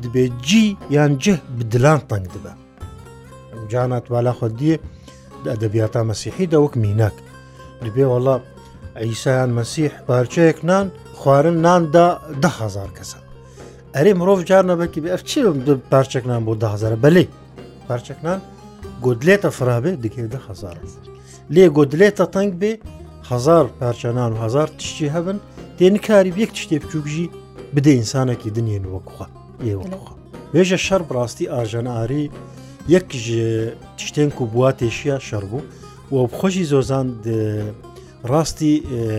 دبێ 0.03 0.23
جی 0.47 0.65
یان 0.95 1.11
جه 1.23 1.35
بدلان 1.57 2.01
تەنگ 2.09 2.27
دبە 2.35 2.51
جانات 3.71 4.05
والا 4.13 4.33
خۆ 4.39 4.47
دیە 4.59 4.75
ئەدەبیاتا 5.51 6.01
مەسیحی 6.11 6.45
دەوەک 6.53 6.73
مینەک 6.83 7.15
دبێ 7.85 8.05
وڵە 8.13 8.35
ئەیسایان 8.99 9.51
مەسیح 9.59 9.91
پارچەیەک 10.07 10.57
نان 10.69 10.87
خوارن 11.19 11.57
ناندا 11.65 12.07
دههزار 12.43 12.89
کەسە 12.97 13.19
ئەرێ 13.95 14.11
مرۆڤ 14.19 14.39
جار 14.49 14.63
نەبەکی 14.71 14.99
ئەف 15.13 15.23
چی 15.29 15.39
پارچەک 15.91 16.23
نان 16.29 16.41
بۆ 16.45 16.51
دههزار 16.63 16.93
بەلێ 17.03 17.25
پارچەک 17.89 18.19
نان 18.27 18.39
گدلێتە 19.05 19.49
فرابێ 19.57 19.91
دکێدە 20.03 20.39
خزار 20.47 20.77
لێ 21.55 21.65
گدلێتە 21.77 22.25
تەنگ 22.35 22.51
بێ 22.61 22.71
هزار 23.31 23.65
پارچەنان 23.79 24.31
و 24.35 24.37
هزار 24.45 24.67
تشتی 24.79 25.07
هەبن 25.15 25.37
تێن 25.77 25.95
کاری 26.07 26.31
یەک 26.43 26.51
تشتێ 26.55 26.77
بچووکژی 26.83 27.25
بدە 27.75 27.91
ئینسانێکی 27.97 28.49
دنیێن 28.57 28.85
وەکوخە 28.93 29.27
ئێوەخە 29.65 30.13
بێژە 30.53 30.79
شەر 30.87 31.01
ڕاستی 31.15 31.45
ئاژەناری 31.53 32.25
یەک 32.95 33.05
تشتێنک 33.97 34.35
و 34.41 34.45
بوا 34.53 34.69
تێشیە 34.79 35.17
شەر 35.29 35.43
بوو 35.51 35.61
و 36.13 36.15
بخۆشی 36.31 36.65
زۆزان 36.71 37.07
ڕاستی 38.31 38.73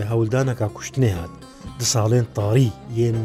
هەولدانەکە 0.09 0.67
کوشتنێ 0.75 1.11
هات 1.17 1.33
دە 1.79 1.85
ساڵێن 1.93 2.25
تاری 2.37 2.69
یەن 2.99 3.17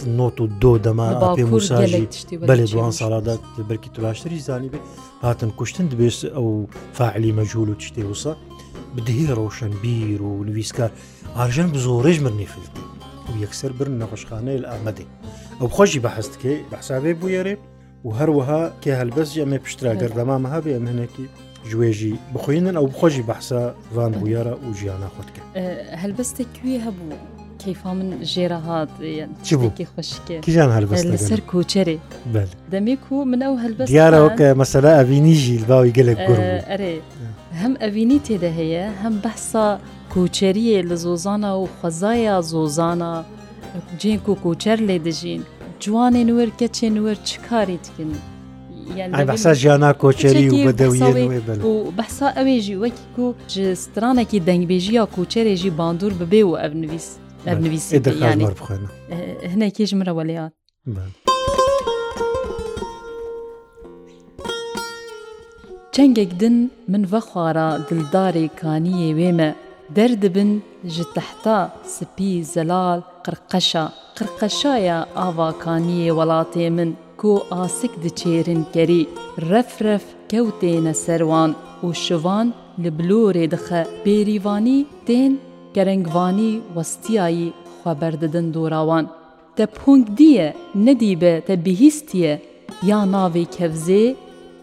نۆت 0.00 0.40
و 0.40 0.46
دۆ 0.60 0.78
دەما 0.84 1.06
پێ 1.36 1.44
موساژی 1.52 2.08
بەێ 2.48 2.64
دوان 2.72 2.92
ساڵادات 2.92 3.40
بەرکی 3.68 3.90
تباشتری 3.96 4.38
زانی 4.38 4.68
بێ 4.74 4.78
هاتن 5.22 5.50
کوشتن 5.50 5.88
دەبێت 5.92 6.32
ئەو 6.36 6.48
فعلی 6.92 7.32
مەجول 7.32 7.68
و 7.70 7.74
شتێ 7.86 8.02
وسە 8.12 8.32
بدهی 8.96 9.26
ڕۆشن 9.38 9.72
بیر 9.82 10.22
و 10.22 10.44
لویسکار 10.44 10.90
ئاژەن 11.36 11.68
بزۆڕێژ 11.74 12.18
مرنی 12.24 12.46
فلت 12.52 12.74
و 13.28 13.34
یەکسەر 13.44 13.72
برن 13.78 13.96
نەخۆشخانەیە 14.02 14.58
لە 14.64 14.68
ئامەدەی 14.72 15.08
ئەو 15.60 15.68
خۆشی 15.68 16.00
بەحستکەی 16.04 16.58
بەحسابێ 16.72 17.12
بوویێرێ 17.20 17.54
و 18.04 18.10
هەروەها 18.18 18.62
کێ 18.82 18.92
هەلبەست 19.00 19.32
ئەمێ 19.42 19.58
پشترا 19.64 19.92
گەردەمامە 20.02 20.48
هەبێ 20.54 20.70
ئەمهێنێکی 20.74 21.26
ژێژی 21.70 22.14
بخۆێنن 22.34 22.74
ئەو 22.78 22.86
بخۆشی 22.92 23.24
بەحسا 23.28 23.62
وان 23.94 24.12
بویارە 24.20 24.54
و 24.64 24.68
ژیانە 24.78 25.08
خۆتکە 25.14 25.42
هەلبەستێکوێ 26.02 26.76
هەبوو 26.86 27.10
کەیفا 27.64 27.90
من 27.98 28.08
ژێرە 28.32 28.58
هاات 28.66 28.90
خوشکێ 29.94 30.36
کیژان 30.46 30.70
هەلبەست 30.76 31.06
لەسەر 31.14 31.40
کوچەرێ 31.52 31.96
دەمێک 32.72 33.02
و 33.12 33.16
منە 33.32 33.46
و 33.52 33.56
هەلبەست 33.62 33.90
دیارەوە 33.92 34.30
کە 34.38 34.48
مەسەلا 34.60 34.90
ئەڤینی 34.98 35.34
ژیل 35.42 35.64
باوی 35.70 35.92
گەلێک 35.98 36.20
ئەرێ 36.70 36.96
هەم 37.60 37.72
ئەڤینی 37.82 38.18
تێدە 38.26 38.50
هەیە 38.58 38.86
هەم 39.02 39.14
بەسا 39.24 39.68
کوچەریە 40.14 40.78
لە 40.90 40.96
زۆزانە 41.04 41.50
و 41.60 41.64
خەزایە 41.78 42.36
زۆزانە 42.52 43.12
جێنک 44.00 44.26
و 44.30 44.34
کوچەر 44.44 44.78
لێ 44.88 44.96
دەژین 45.06 45.42
جوانێن 45.82 46.30
وەر 46.36 46.50
کەچێن 46.60 46.94
وەر 47.04 47.18
چ 47.28 47.30
کاری 47.46 47.78
تکن 47.84 48.10
بەسا 49.30 49.52
ژیانە 49.60 49.90
کۆچەری 50.02 50.46
و 50.50 50.56
بەدەوی 50.66 51.02
و 51.70 51.74
بەسا 51.98 52.28
ئەوێژی 52.36 52.76
وەکی 52.82 53.06
و 53.24 53.28
ji 53.52 53.64
stranekî 53.84 54.38
dengbêjiya 54.48 55.04
koçerê 55.16 55.54
jî 55.60 55.70
bandur 55.78 56.12
bibe 56.20 56.42
û 56.50 56.52
ev 56.66 56.72
nivîs 56.82 57.08
نویسی 57.46 57.98
هەنێکیش 59.52 59.90
مرەوە 59.98 60.24
لەات 60.30 60.52
چەندێک 65.94 66.30
دن 66.42 66.56
من 66.92 67.02
vە 67.12 67.20
خوارە 67.28 67.68
دلدارێ 67.88 68.46
کانیە 68.60 69.10
وێمە 69.18 69.50
دەردبن 69.96 70.50
ji 70.94 71.04
tehta 71.16 71.58
sipî 71.94 72.32
zelal 72.54 73.00
qirqeşa 73.24 73.84
qirqeşaya 74.16 74.98
avakaniyê 75.26 76.10
welatê 76.18 76.68
min 76.76 76.90
ku 77.20 77.32
asik 77.64 77.92
diçêrin 78.04 78.62
kerî 78.74 79.02
ref 79.50 79.72
ref 79.86 80.04
kewtêne 80.30 80.94
serwan 81.04 81.50
û 81.84 81.86
şivan 82.04 82.48
li 82.82 82.90
bilorê 82.98 83.46
dixe 83.54 83.80
pêrîvanî 84.04 84.78
tên 85.08 85.32
گەرەنگوانی 85.76 86.50
وەستیایی 86.76 87.48
خوابەردەدەن 87.78 88.46
دۆراوان 88.54 89.04
دە 89.56 89.64
پونگ 89.76 90.04
دیە 90.18 90.46
نەدیبە 90.86 91.32
تە 91.46 91.54
بihîstiye 91.64 92.34
ya 92.90 92.98
navê 93.12 93.44
kevzê 93.56 94.04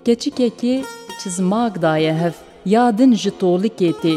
keçikekê 0.05 0.75
çizmak 1.21 1.73
daye 1.83 2.13
hev 2.23 2.35
ya 2.73 2.85
din 2.97 3.11
ji 3.21 3.31
tolikê 3.41 3.91
tê 4.03 4.15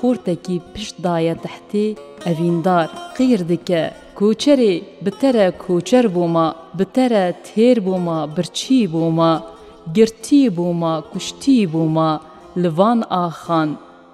xortekî 0.00 0.56
pişt 0.74 0.96
daye 1.08 1.34
tehtê 1.44 1.86
evîndar 2.32 2.86
qîr 3.16 3.40
dike 3.50 3.82
koçerê 4.18 4.74
bi 5.04 5.10
te 5.20 5.30
re 5.34 5.46
koçer 5.66 6.06
bûma 6.14 6.46
bi 6.78 6.84
te 6.94 7.06
re 7.12 7.26
têr 7.48 7.76
bûma 7.86 8.18
birçî 8.36 8.80
bûma 8.92 9.32
girtî 9.96 10.42
bûma 10.56 10.94
kuştî 11.12 11.58
bûma 11.72 12.10
li 12.62 12.70
van 12.78 13.00
axan 13.24 13.70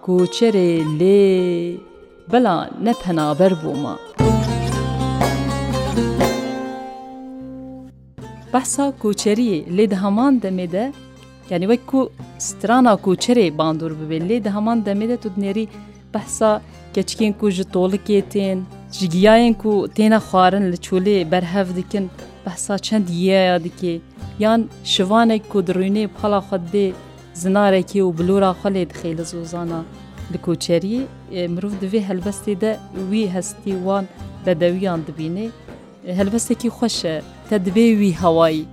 koçerê 0.06 0.70
lê 0.98 1.87
بەلا 2.32 2.56
نەپەنابەر 2.86 3.52
بوومە. 3.62 3.94
Behsa 8.54 8.86
koçeriyê 9.02 9.58
lê 9.76 9.84
di 9.90 9.96
heman 10.04 10.34
demê 10.44 10.66
de 10.74 10.84
yani 11.50 11.64
wek 11.72 11.82
ku 11.90 12.00
strana 12.46 12.94
koçerê 13.06 13.46
bandor 13.58 13.90
bibe 14.00 14.18
lê 14.30 14.36
di 14.44 14.50
heman 14.56 14.78
demê 14.88 15.06
de 15.10 15.16
tu 15.22 15.28
dinerî 15.36 15.64
behsa 16.14 16.50
keçikên 16.94 17.32
ku 17.40 17.46
ji 17.56 17.62
tolikê 17.76 18.20
tên, 18.32 18.58
ji 18.96 19.06
giyayên 19.14 19.54
ku 19.62 19.72
têne 19.96 20.18
xwarin 20.28 20.64
li 20.72 20.76
çolê 20.86 21.16
berhev 21.32 21.66
dikin 21.78 22.04
behsa 22.46 22.78
çend 22.86 23.06
yiyaya 23.08 23.56
dike 23.64 23.94
yan 24.44 24.60
şivanek 24.92 25.42
ku 25.52 25.58
dirûnê 25.68 26.04
pala 26.20 26.38
xwedê 26.50 26.88
zinarekê 27.42 28.00
û 28.08 28.08
bilora 28.18 28.50
xelê 28.62 28.84
dixê 28.90 29.10
li 29.18 29.24
zozana 29.24 29.80
di 30.32 30.38
koçeriyê 30.46 31.02
e, 31.32 31.40
mirov 31.54 31.72
di 31.80 31.86
vê 31.92 32.00
helbestê 32.10 32.54
de 32.62 32.72
wî 33.12 33.22
hestî 33.34 33.72
wan 33.86 34.04
bedewiyan 34.46 35.00
dibîne 35.08 35.46
e, 36.08 36.14
helbestekî 36.20 36.68
xweş 36.76 36.96
e 37.04 37.14
te 37.50 37.56
dibê 37.66 37.86
wî 38.00 38.10
hewayî 38.24 38.64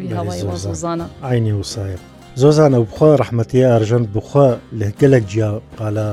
wî 0.00 0.14
hewayî 0.16 0.74
zana 0.84 1.06
Aynî 1.30 1.54
wsayeb 1.66 1.98
زۆزان 2.42 2.72
ئەو 2.76 2.84
بخوا 2.90 3.10
ڕحمەتی 3.22 3.60
ئارژەن 3.70 4.04
بخوا 4.14 4.48
لە 4.80 4.86
گەلێک 5.00 5.24
جیا 5.32 5.50
قالا 5.80 6.08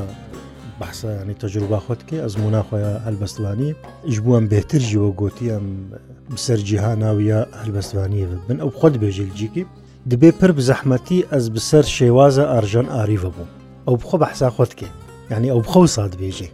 بەسانی 0.81 1.35
تەجروبا 1.43 1.79
خۆتکە 1.85 2.15
ئەزمونا 2.25 2.61
خۆیان 2.67 2.97
هەلبەستوانی 3.07 3.69
ژ 4.13 4.15
بووم 4.25 4.45
بێتر 4.53 4.81
ژیوە 4.89 5.09
گوتیم 5.21 5.65
بسەرجیها 6.33 6.91
ناویە 7.03 7.39
هەلبەستوانیە 7.61 8.25
بن 8.47 8.57
ئەو 8.63 8.71
خۆت 8.79 8.93
بێژێک 9.01 9.31
جیکی 9.39 9.63
دبێ 10.11 10.29
پر 10.39 10.51
بزەحمەتی 10.57 11.19
ئەس 11.31 11.45
بسەر 11.55 11.83
شێوازە 11.97 12.43
ئارژەن 12.51 12.87
ئاریڤە 12.95 13.29
بوو 13.35 13.45
ئەو 13.87 13.95
بخۆ 13.95 14.17
بە 14.21 14.25
حسا 14.25 14.49
خۆت 14.57 14.73
کرد 14.79 14.95
ینی 15.31 15.49
ئەو 15.53 15.61
بخە 15.67 15.85
سات 15.95 16.13
بێژێ 16.21 16.49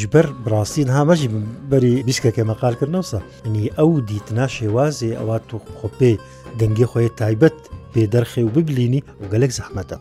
ژبەر 0.00 0.26
بڕاستین 0.44 0.88
هامەژی 0.96 1.28
بەری 1.70 2.02
بیسکەکە 2.06 2.42
مەقالکردنەوەسا 2.50 3.20
ینی 3.46 3.68
ئەو 3.78 3.90
دیتنا 4.10 4.46
شێوازێ 4.56 5.10
ئەوە 5.18 5.36
تو 5.48 5.56
خۆپێ 5.78 6.12
دەنگی 6.58 6.86
خۆی 6.92 7.08
تایبەت 7.20 7.56
پێ 7.92 8.02
دەرخێ 8.14 8.42
و 8.46 8.52
ببلینی 8.56 9.04
و 9.20 9.24
گەلک 9.32 9.50
زەحمەتە 9.58 9.96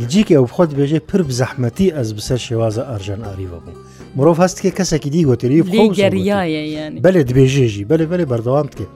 لجیکە 0.00 0.34
ئەو 0.38 0.46
خۆت 0.54 0.70
بێژێ 0.78 1.00
پر 1.08 1.20
زەحمەتی 1.40 1.88
ئەس 1.96 2.08
بسەر 2.18 2.40
شێوازە 2.46 2.82
ئەرژەن 2.90 3.20
ئاریوە 3.26 3.58
بوو 3.64 3.78
مرۆڤ 4.16 4.36
هەستکە 4.42 4.70
کەسێکی 4.78 5.10
دی 5.14 5.26
گۆتری 5.28 5.62
بەێ 7.02 7.18
دبێژێژی 7.30 7.84
بەێ 7.90 8.04
بەێ 8.10 8.24
بەردەوام 8.32 8.66
بکە 8.72 8.86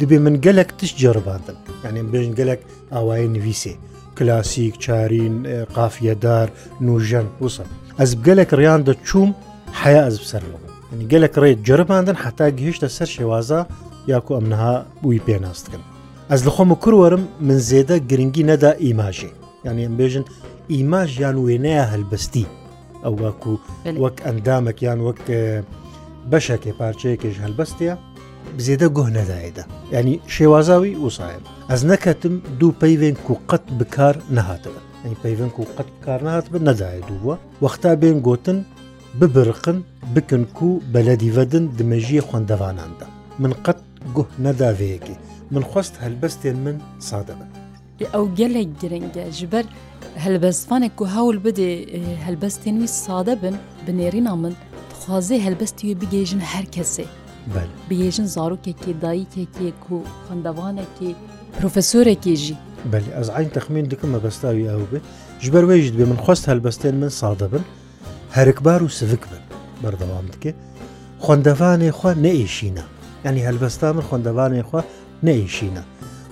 دبێ 0.00 0.18
من 0.24 0.36
گەلک 0.46 0.68
تش 0.78 0.90
جێڕباندن 1.00 1.56
یعنی 1.84 2.00
بێژن 2.12 2.32
گەلک 2.40 2.60
ئاوای 2.92 3.26
نویسێ 3.34 3.74
کلاسیک 4.18 4.78
چارین 4.84 5.42
قافیەدار 5.76 6.48
نوژەن 6.86 7.26
وسە 7.42 7.64
ئەس 8.00 8.10
گەلێک 8.26 8.50
ڕیان 8.60 8.80
دەچووم 8.88 9.30
حیا 9.82 10.02
ئەز 10.06 10.16
بسەرەوە 10.22 10.58
نی 10.98 11.04
گەلێک 11.12 11.34
ڕێ 11.42 11.50
جرەباندن 11.66 12.16
حتا 12.24 12.46
گەهشتە 12.58 12.88
سەر 12.96 13.08
شێوازە 13.16 13.60
یاکو 14.12 14.32
ئەمنها 14.38 14.74
بووی 15.02 15.20
پێناستکن 15.28 15.82
ئەس 16.30 16.40
لە 16.46 16.50
خۆم 16.54 16.70
کووەرم 16.84 17.22
من 17.46 17.58
زێدە 17.70 17.96
گرنگی 18.10 18.44
نەدا 18.50 18.70
ئیماژێ 18.84 19.30
یعنی 19.66 19.82
ئەم 19.86 19.94
بێژن 20.00 20.24
ئیماژ 20.74 21.10
یان 21.24 21.36
وێنەیە 21.46 21.84
هەلبەستی 21.92 22.46
ئەو 23.04 23.14
وەکو 23.22 23.54
وەک 24.02 24.16
ئەندامەکیان 24.26 24.98
وەک 25.06 25.20
بەشێکێ 26.30 26.72
پارچەیەکیش 26.78 27.36
هەلبەستە 27.44 27.92
بزێدە 28.58 28.88
گۆه 28.96 29.08
نەدایدا 29.18 29.64
ینی 29.96 30.14
شێوازاوی 30.34 30.92
وسایم 31.06 31.44
ئەس 31.70 31.80
نەکەتم 31.90 32.34
دوو 32.60 32.74
پەیوێن 32.82 33.16
و 33.30 33.34
قەت 33.50 33.64
بکار 33.78 34.14
نەهاتەوە 34.36 34.80
ئەنی 35.02 35.18
پەیوێن 35.24 35.50
و 35.60 35.64
قەت 35.76 35.88
کار 36.04 36.20
نهات 36.28 36.46
بە 36.52 36.58
نەدایە 36.68 37.02
دووە 37.10 37.34
وەختا 37.64 37.92
بێن 38.00 38.18
گوتن 38.26 38.58
ببرقن 39.20 39.78
بکن 40.14 40.42
و 40.68 40.68
بەلەدیڤدن 40.92 41.64
دمەژیە 41.78 42.22
خوندەواناندا 42.28 43.06
من 43.42 43.52
قەت 43.64 43.80
گوه 44.16 44.28
نەداوەیەکی 44.46 45.16
من 45.54 45.62
خواست 45.70 45.94
هەلبەستێن 46.04 46.56
من 46.66 46.76
سادەبن 47.08 47.48
ئەو 48.14 48.24
گەلێک 48.38 48.70
گرنگە 48.80 49.24
ژبەر 49.38 49.64
هەلبەستفانێک 50.24 50.96
و 51.02 51.06
هەول 51.16 51.36
بدێ 51.44 51.72
هەلبەستێنوی 52.24 52.90
سادە 53.04 53.34
بن 53.42 53.54
بنێرینا 53.86 54.34
من 54.44 54.54
خوازێ 55.00 55.36
هەلبەستی 55.46 55.96
بگێژن 56.00 56.42
هەر 56.52 56.66
کەسێ 56.76 57.06
بێژن 57.88 58.26
زارۆکێکی 58.34 58.92
دایکێکێک 59.04 59.82
و 59.94 59.96
خندەوانێکی 60.26 61.10
پرۆفسۆرێکێژی 61.58 62.56
بەلی 62.92 63.10
ئەز 63.16 63.28
عین 63.36 63.50
تەخمین 63.56 63.86
دکم 63.92 64.08
مەبەستاوی 64.16 64.66
ئەو 64.70 64.82
بێت 64.92 65.04
ژبەر 65.44 65.64
وێژت 65.68 65.94
بێ 65.98 66.04
من 66.10 66.18
خۆست 66.24 66.44
هەلبەستێن 66.50 66.96
من 67.02 67.10
سادە 67.20 67.46
بن 67.52 67.64
هەرکبار 68.36 68.80
و 68.82 68.88
سفک 68.98 69.22
بن 69.30 69.42
بەردەوام 69.82 70.26
دکێ 70.34 70.52
خوندەوانێ 71.24 71.90
خوا 71.98 72.12
نەئیشینە 72.26 72.84
ینی 73.26 73.42
هەلبەستا 73.48 73.88
من 73.96 74.04
خوندەوانێ 74.08 74.62
خوا 74.68 74.80
نەئیشینە 75.26 75.82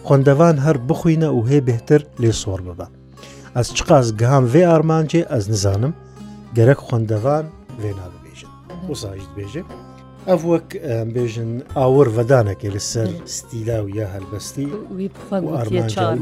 خوندەوان 0.07 0.57
هەر 0.67 0.77
بخوینە 0.89 1.29
و 1.37 1.41
هێ 1.51 1.59
بهتر 1.69 2.01
لێ 2.23 2.33
سۆر 2.43 2.61
ببە 2.67 2.87
ئەس 3.57 3.69
چقاس 3.77 4.09
گام 4.23 4.45
وێ 4.53 4.63
ئارمانجێ 4.71 5.23
ئەس 5.33 5.45
نزانم 5.53 5.93
گەرەک 6.57 6.79
خوندەوان 6.87 7.45
وێنا 7.83 8.07
ببێژن 8.15 8.53
وساژت 8.91 9.31
بێژێ؟ 9.37 9.63
ئەف 10.31 10.45
وەک 10.51 10.69
بێژن 11.17 11.51
ئاور 11.77 12.07
ڤدانەکە 12.19 12.69
لەسەر 12.77 13.09
ستیلا 13.37 13.79
و 13.85 13.87
یا 13.99 14.07
هەلبەستی 14.15 14.67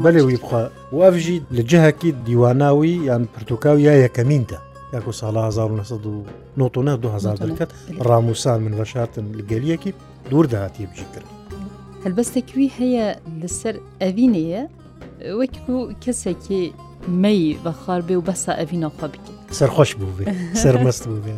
بەێ 0.03 0.21
وی 0.25 0.35
بخوا 0.43 0.61
وافژی 0.93 1.39
لە 1.57 1.61
جەهەکی 1.71 2.11
دیواناوی 2.25 2.93
یان 3.09 3.23
پرتوکاو 3.35 3.77
یا 3.87 3.93
یەکەمینتە 4.05 4.57
یاکو 4.93 5.11
ساڵ 5.19 5.35
1990 5.37 7.37
دەکەت 7.47 7.69
ڕاموسان 8.07 8.59
من 8.65 8.73
بەشارتن 8.83 9.25
لەگەلیەکی 9.39 9.91
دوور 10.29 10.45
داهاتی 10.51 10.85
بژی 10.91 11.05
کرد 11.13 11.27
هەلبەستێکوی 12.05 12.69
هەیە 12.79 13.05
لەسەر 13.43 13.75
ئەڤینەیە 14.01 14.63
وەکو 15.39 15.77
کەسێکی 16.05 16.63
مەی 17.21 17.41
بەخار 17.65 18.01
بێ 18.07 18.15
و 18.17 18.25
بەسا 18.27 18.53
ئەڤینەخوا 18.59 19.07
بکە 19.13 19.29
سەرخۆش 19.59 19.91
بوو 19.99 20.13
بێ 20.17 20.23
سەرمەست 20.63 21.03
بوو 21.07 21.21
بێ. 21.25 21.33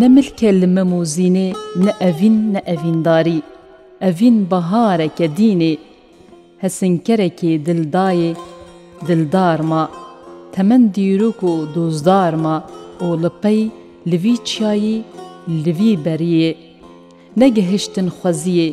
ne 0.00 0.06
milkê 0.14 0.50
li 0.60 0.66
me 0.74 0.82
mûzînê 0.92 1.48
ne 1.84 1.92
evîn 2.10 2.36
ne 2.54 2.60
evîndarî 2.74 3.40
evîn 4.10 4.36
bihareke 4.50 5.26
dînê 5.38 5.74
hesinkerekê 6.62 7.52
dildayê 7.66 8.32
dildar 9.06 9.60
ma 9.70 9.82
temen 10.52 10.84
dîrok 10.94 11.38
û 11.50 11.52
dozdar 11.74 12.34
ma 12.44 12.56
û 13.06 13.06
li 13.22 13.30
pey 13.42 13.60
li 14.10 14.18
vî 14.24 14.34
çiyayî 14.48 14.98
li 15.64 15.72
vî 15.78 15.92
beriyê 16.06 16.52
negihiştin 17.40 18.08
xweziyê 18.20 18.68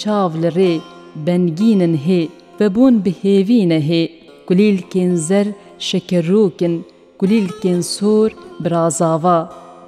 çav 0.00 0.30
li 0.42 0.50
rê 0.58 0.72
bengînin 1.26 1.94
hê 2.06 2.22
vebûn 2.60 2.94
bi 3.04 3.12
hêvîne 3.22 3.80
hê 3.90 4.02
gulîlkên 4.48 5.12
zer 5.28 5.46
şekerrokin 5.88 6.74
gulîlkên 7.20 7.80
sor 7.96 8.28
birazava 8.62 9.38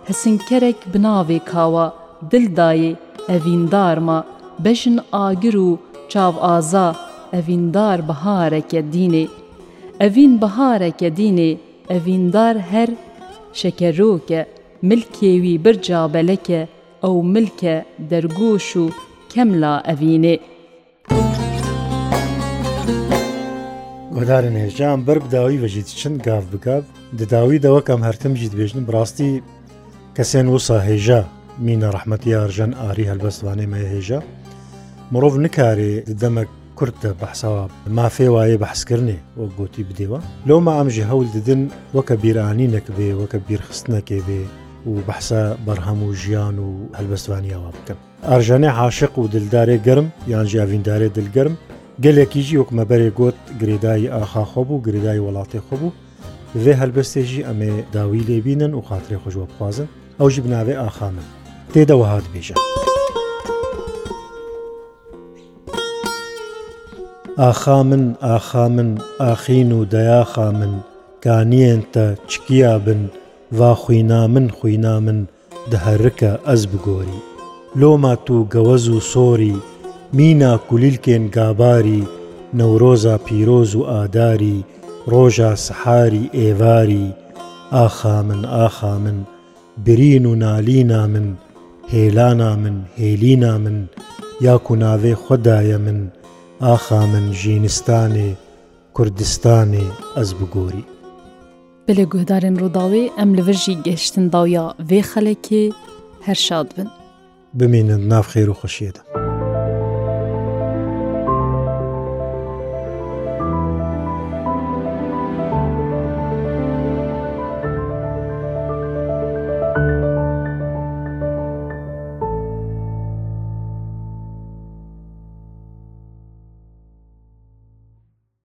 hesinkerek 0.07 0.77
bi 0.95 0.99
navê 1.03 1.45
kawa 1.45 1.95
dil 2.33 2.57
dayê 2.57 2.95
evîndarma 3.29 4.27
beşin 4.65 5.01
agir 5.13 5.55
û 5.55 5.77
çavaza 6.09 6.97
evîndar 7.33 8.09
bihareke 8.09 8.81
dînê 8.95 9.27
evîn 10.01 10.41
bihareke 10.43 11.09
dînê 11.09 11.57
evîndar 11.91 12.59
her 12.59 12.89
şekerroke 13.53 14.47
milkê 14.85 15.33
wî 15.43 15.65
bir 15.65 15.83
cabeleke 15.83 16.69
ew 17.05 17.17
milke 17.35 17.85
dergoş 18.11 18.77
û 18.83 18.91
kemla 19.29 19.83
evînê 19.93 20.39
گۆدارن 24.21 24.57
هێژان 24.65 24.99
بەر 25.09 25.19
بداوی 25.25 25.59
بەژیت 25.65 25.89
چند 26.01 26.19
گاف 26.27 26.45
بگاب 26.53 26.85
دەداوی 27.21 27.59
دەوەکەم 27.65 28.01
هەرتم 28.09 28.33
ژیت 28.41 28.55
بێژن 28.59 28.83
بڕاستی 28.89 29.31
کەسێن 30.17 30.47
وسا 30.55 30.79
هێژە 30.89 31.21
مینە 31.67 31.89
ڕحمەتی 31.97 32.31
یارژەن 32.37 32.73
ئاری 32.81 33.09
هەلبەستوانێ 33.11 33.67
مە 33.73 33.79
هێژە 33.93 34.21
مرۆڤ 35.13 35.35
نکارێ 35.47 35.93
دەمە 36.21 36.45
کورتە 36.79 37.11
بەحساوە 37.21 37.63
مافێ 37.99 38.29
وایە 38.35 38.59
بەحسکردێ 38.63 39.19
وە 39.39 39.47
گوتی 39.59 39.83
بدێوە 39.89 40.19
لەومە 40.49 40.73
ئەمژی 40.79 41.09
هەول 41.11 41.29
ددن 41.37 41.63
وەکە 41.97 42.15
بیرانی 42.23 42.73
نەکبێ 42.77 43.09
وەکە 43.21 43.39
بیرخستنەکێ 43.49 44.19
بێ 44.27 44.43
و 44.91 44.93
بەحسە 45.09 45.43
بەرهەم 45.67 46.01
و 46.07 46.15
ژیان 46.23 46.57
و 46.67 46.69
هەلبەستوانیەوە 46.99 47.71
بکەم 47.77 47.99
ئارژانێ 48.29 48.71
عاشق 48.81 49.13
و 49.19 49.29
دلدارێ 49.35 49.77
گەرم 49.87 50.07
یان 50.33 50.47
ژاویندارێ 50.53 51.09
دلگەرم 51.17 51.55
گەلێکیژی 52.05 52.59
وەکمەبەرێ 52.61 53.09
گوت 53.19 53.39
گرێدایی 53.61 54.11
ئاخاخۆ 54.15 54.63
بوو 54.69 54.83
گرێدای 54.87 55.23
وڵاتی 55.27 55.61
خۆ 55.67 55.75
بوو 55.81 55.95
وێ 56.63 56.75
هەلبەستێژی 56.81 57.47
ئەمێ 57.49 57.73
داوی 57.95 58.25
لێبینن 58.29 58.73
و 58.75 58.81
خااتێ 58.89 59.17
خۆشوە 59.23 59.47
بخوازن 59.51 59.89
ئەوژی 60.21 60.41
بناوێ 60.47 60.75
ئاخامە 60.83 61.25
تێدەوە 61.73 62.07
هات 62.13 62.27
بێژە. 62.33 62.55
ئاخا 67.43 67.83
من 67.83 68.05
ئاخا 68.27 68.69
من 68.69 68.91
ئاخین 69.23 69.71
و 69.73 69.85
دەیاخا 69.93 70.49
من 70.61 70.73
کانیێنتە 71.25 72.07
چکیا 72.31 72.77
بن 72.87 73.03
وا 73.59 73.73
خوینا 73.83 74.23
من 74.35 74.47
خوینا 74.57 74.97
من 75.07 75.19
دەهرکە 75.71 76.33
ئەس 76.47 76.63
بگۆری 76.71 77.21
لۆمات 77.81 78.27
و 78.35 78.37
گەوەز 78.55 78.87
و 78.97 79.01
سۆری 79.13 79.57
مینا 80.17 80.53
کولیلکێن 80.69 81.25
گاباری 81.37 82.01
نەورۆزا 82.59 83.17
پیرۆز 83.27 83.71
و 83.77 83.83
ئاداری 83.93 84.65
ڕۆژە 85.11 85.53
سەحاری 85.65 86.31
ئێواری 86.39 87.07
ئاخا 87.77 88.19
من 88.29 88.43
ئاخا 88.59 88.95
من 89.05 89.19
برین 89.87 90.27
و 90.27 90.35
نالینا 90.35 91.07
من 91.07 91.37
هێلانا 91.89 92.57
من 92.57 92.85
هێلینا 92.99 93.59
من 93.59 93.89
یاک 94.41 94.71
و 94.71 94.77
ناوێ 94.77 95.15
خۆدایە 95.15 95.79
من 95.87 96.13
ئاخا 96.63 97.07
من 97.07 97.33
ژینستانێ 97.33 98.31
کوردستانی 98.95 99.87
ئەس 100.17 100.31
بگۆری 100.39 100.85
بە 101.87 101.93
لە 101.99 102.05
گوهدارن 102.13 102.55
ڕووداوێ 102.61 103.05
ئەم 103.19 103.31
لەڤژی 103.39 103.75
گەشتن 103.87 104.27
داویا 104.35 104.67
وێ 104.89 105.01
خەلەکێ 105.11 105.65
هەر 106.27 106.39
شاد 106.47 106.69
بن 106.77 106.89
بمێنن 107.59 108.01
ناف 108.09 108.27
خێر 108.33 108.51
و 108.51 108.55
خوشیێدە. 108.61 109.26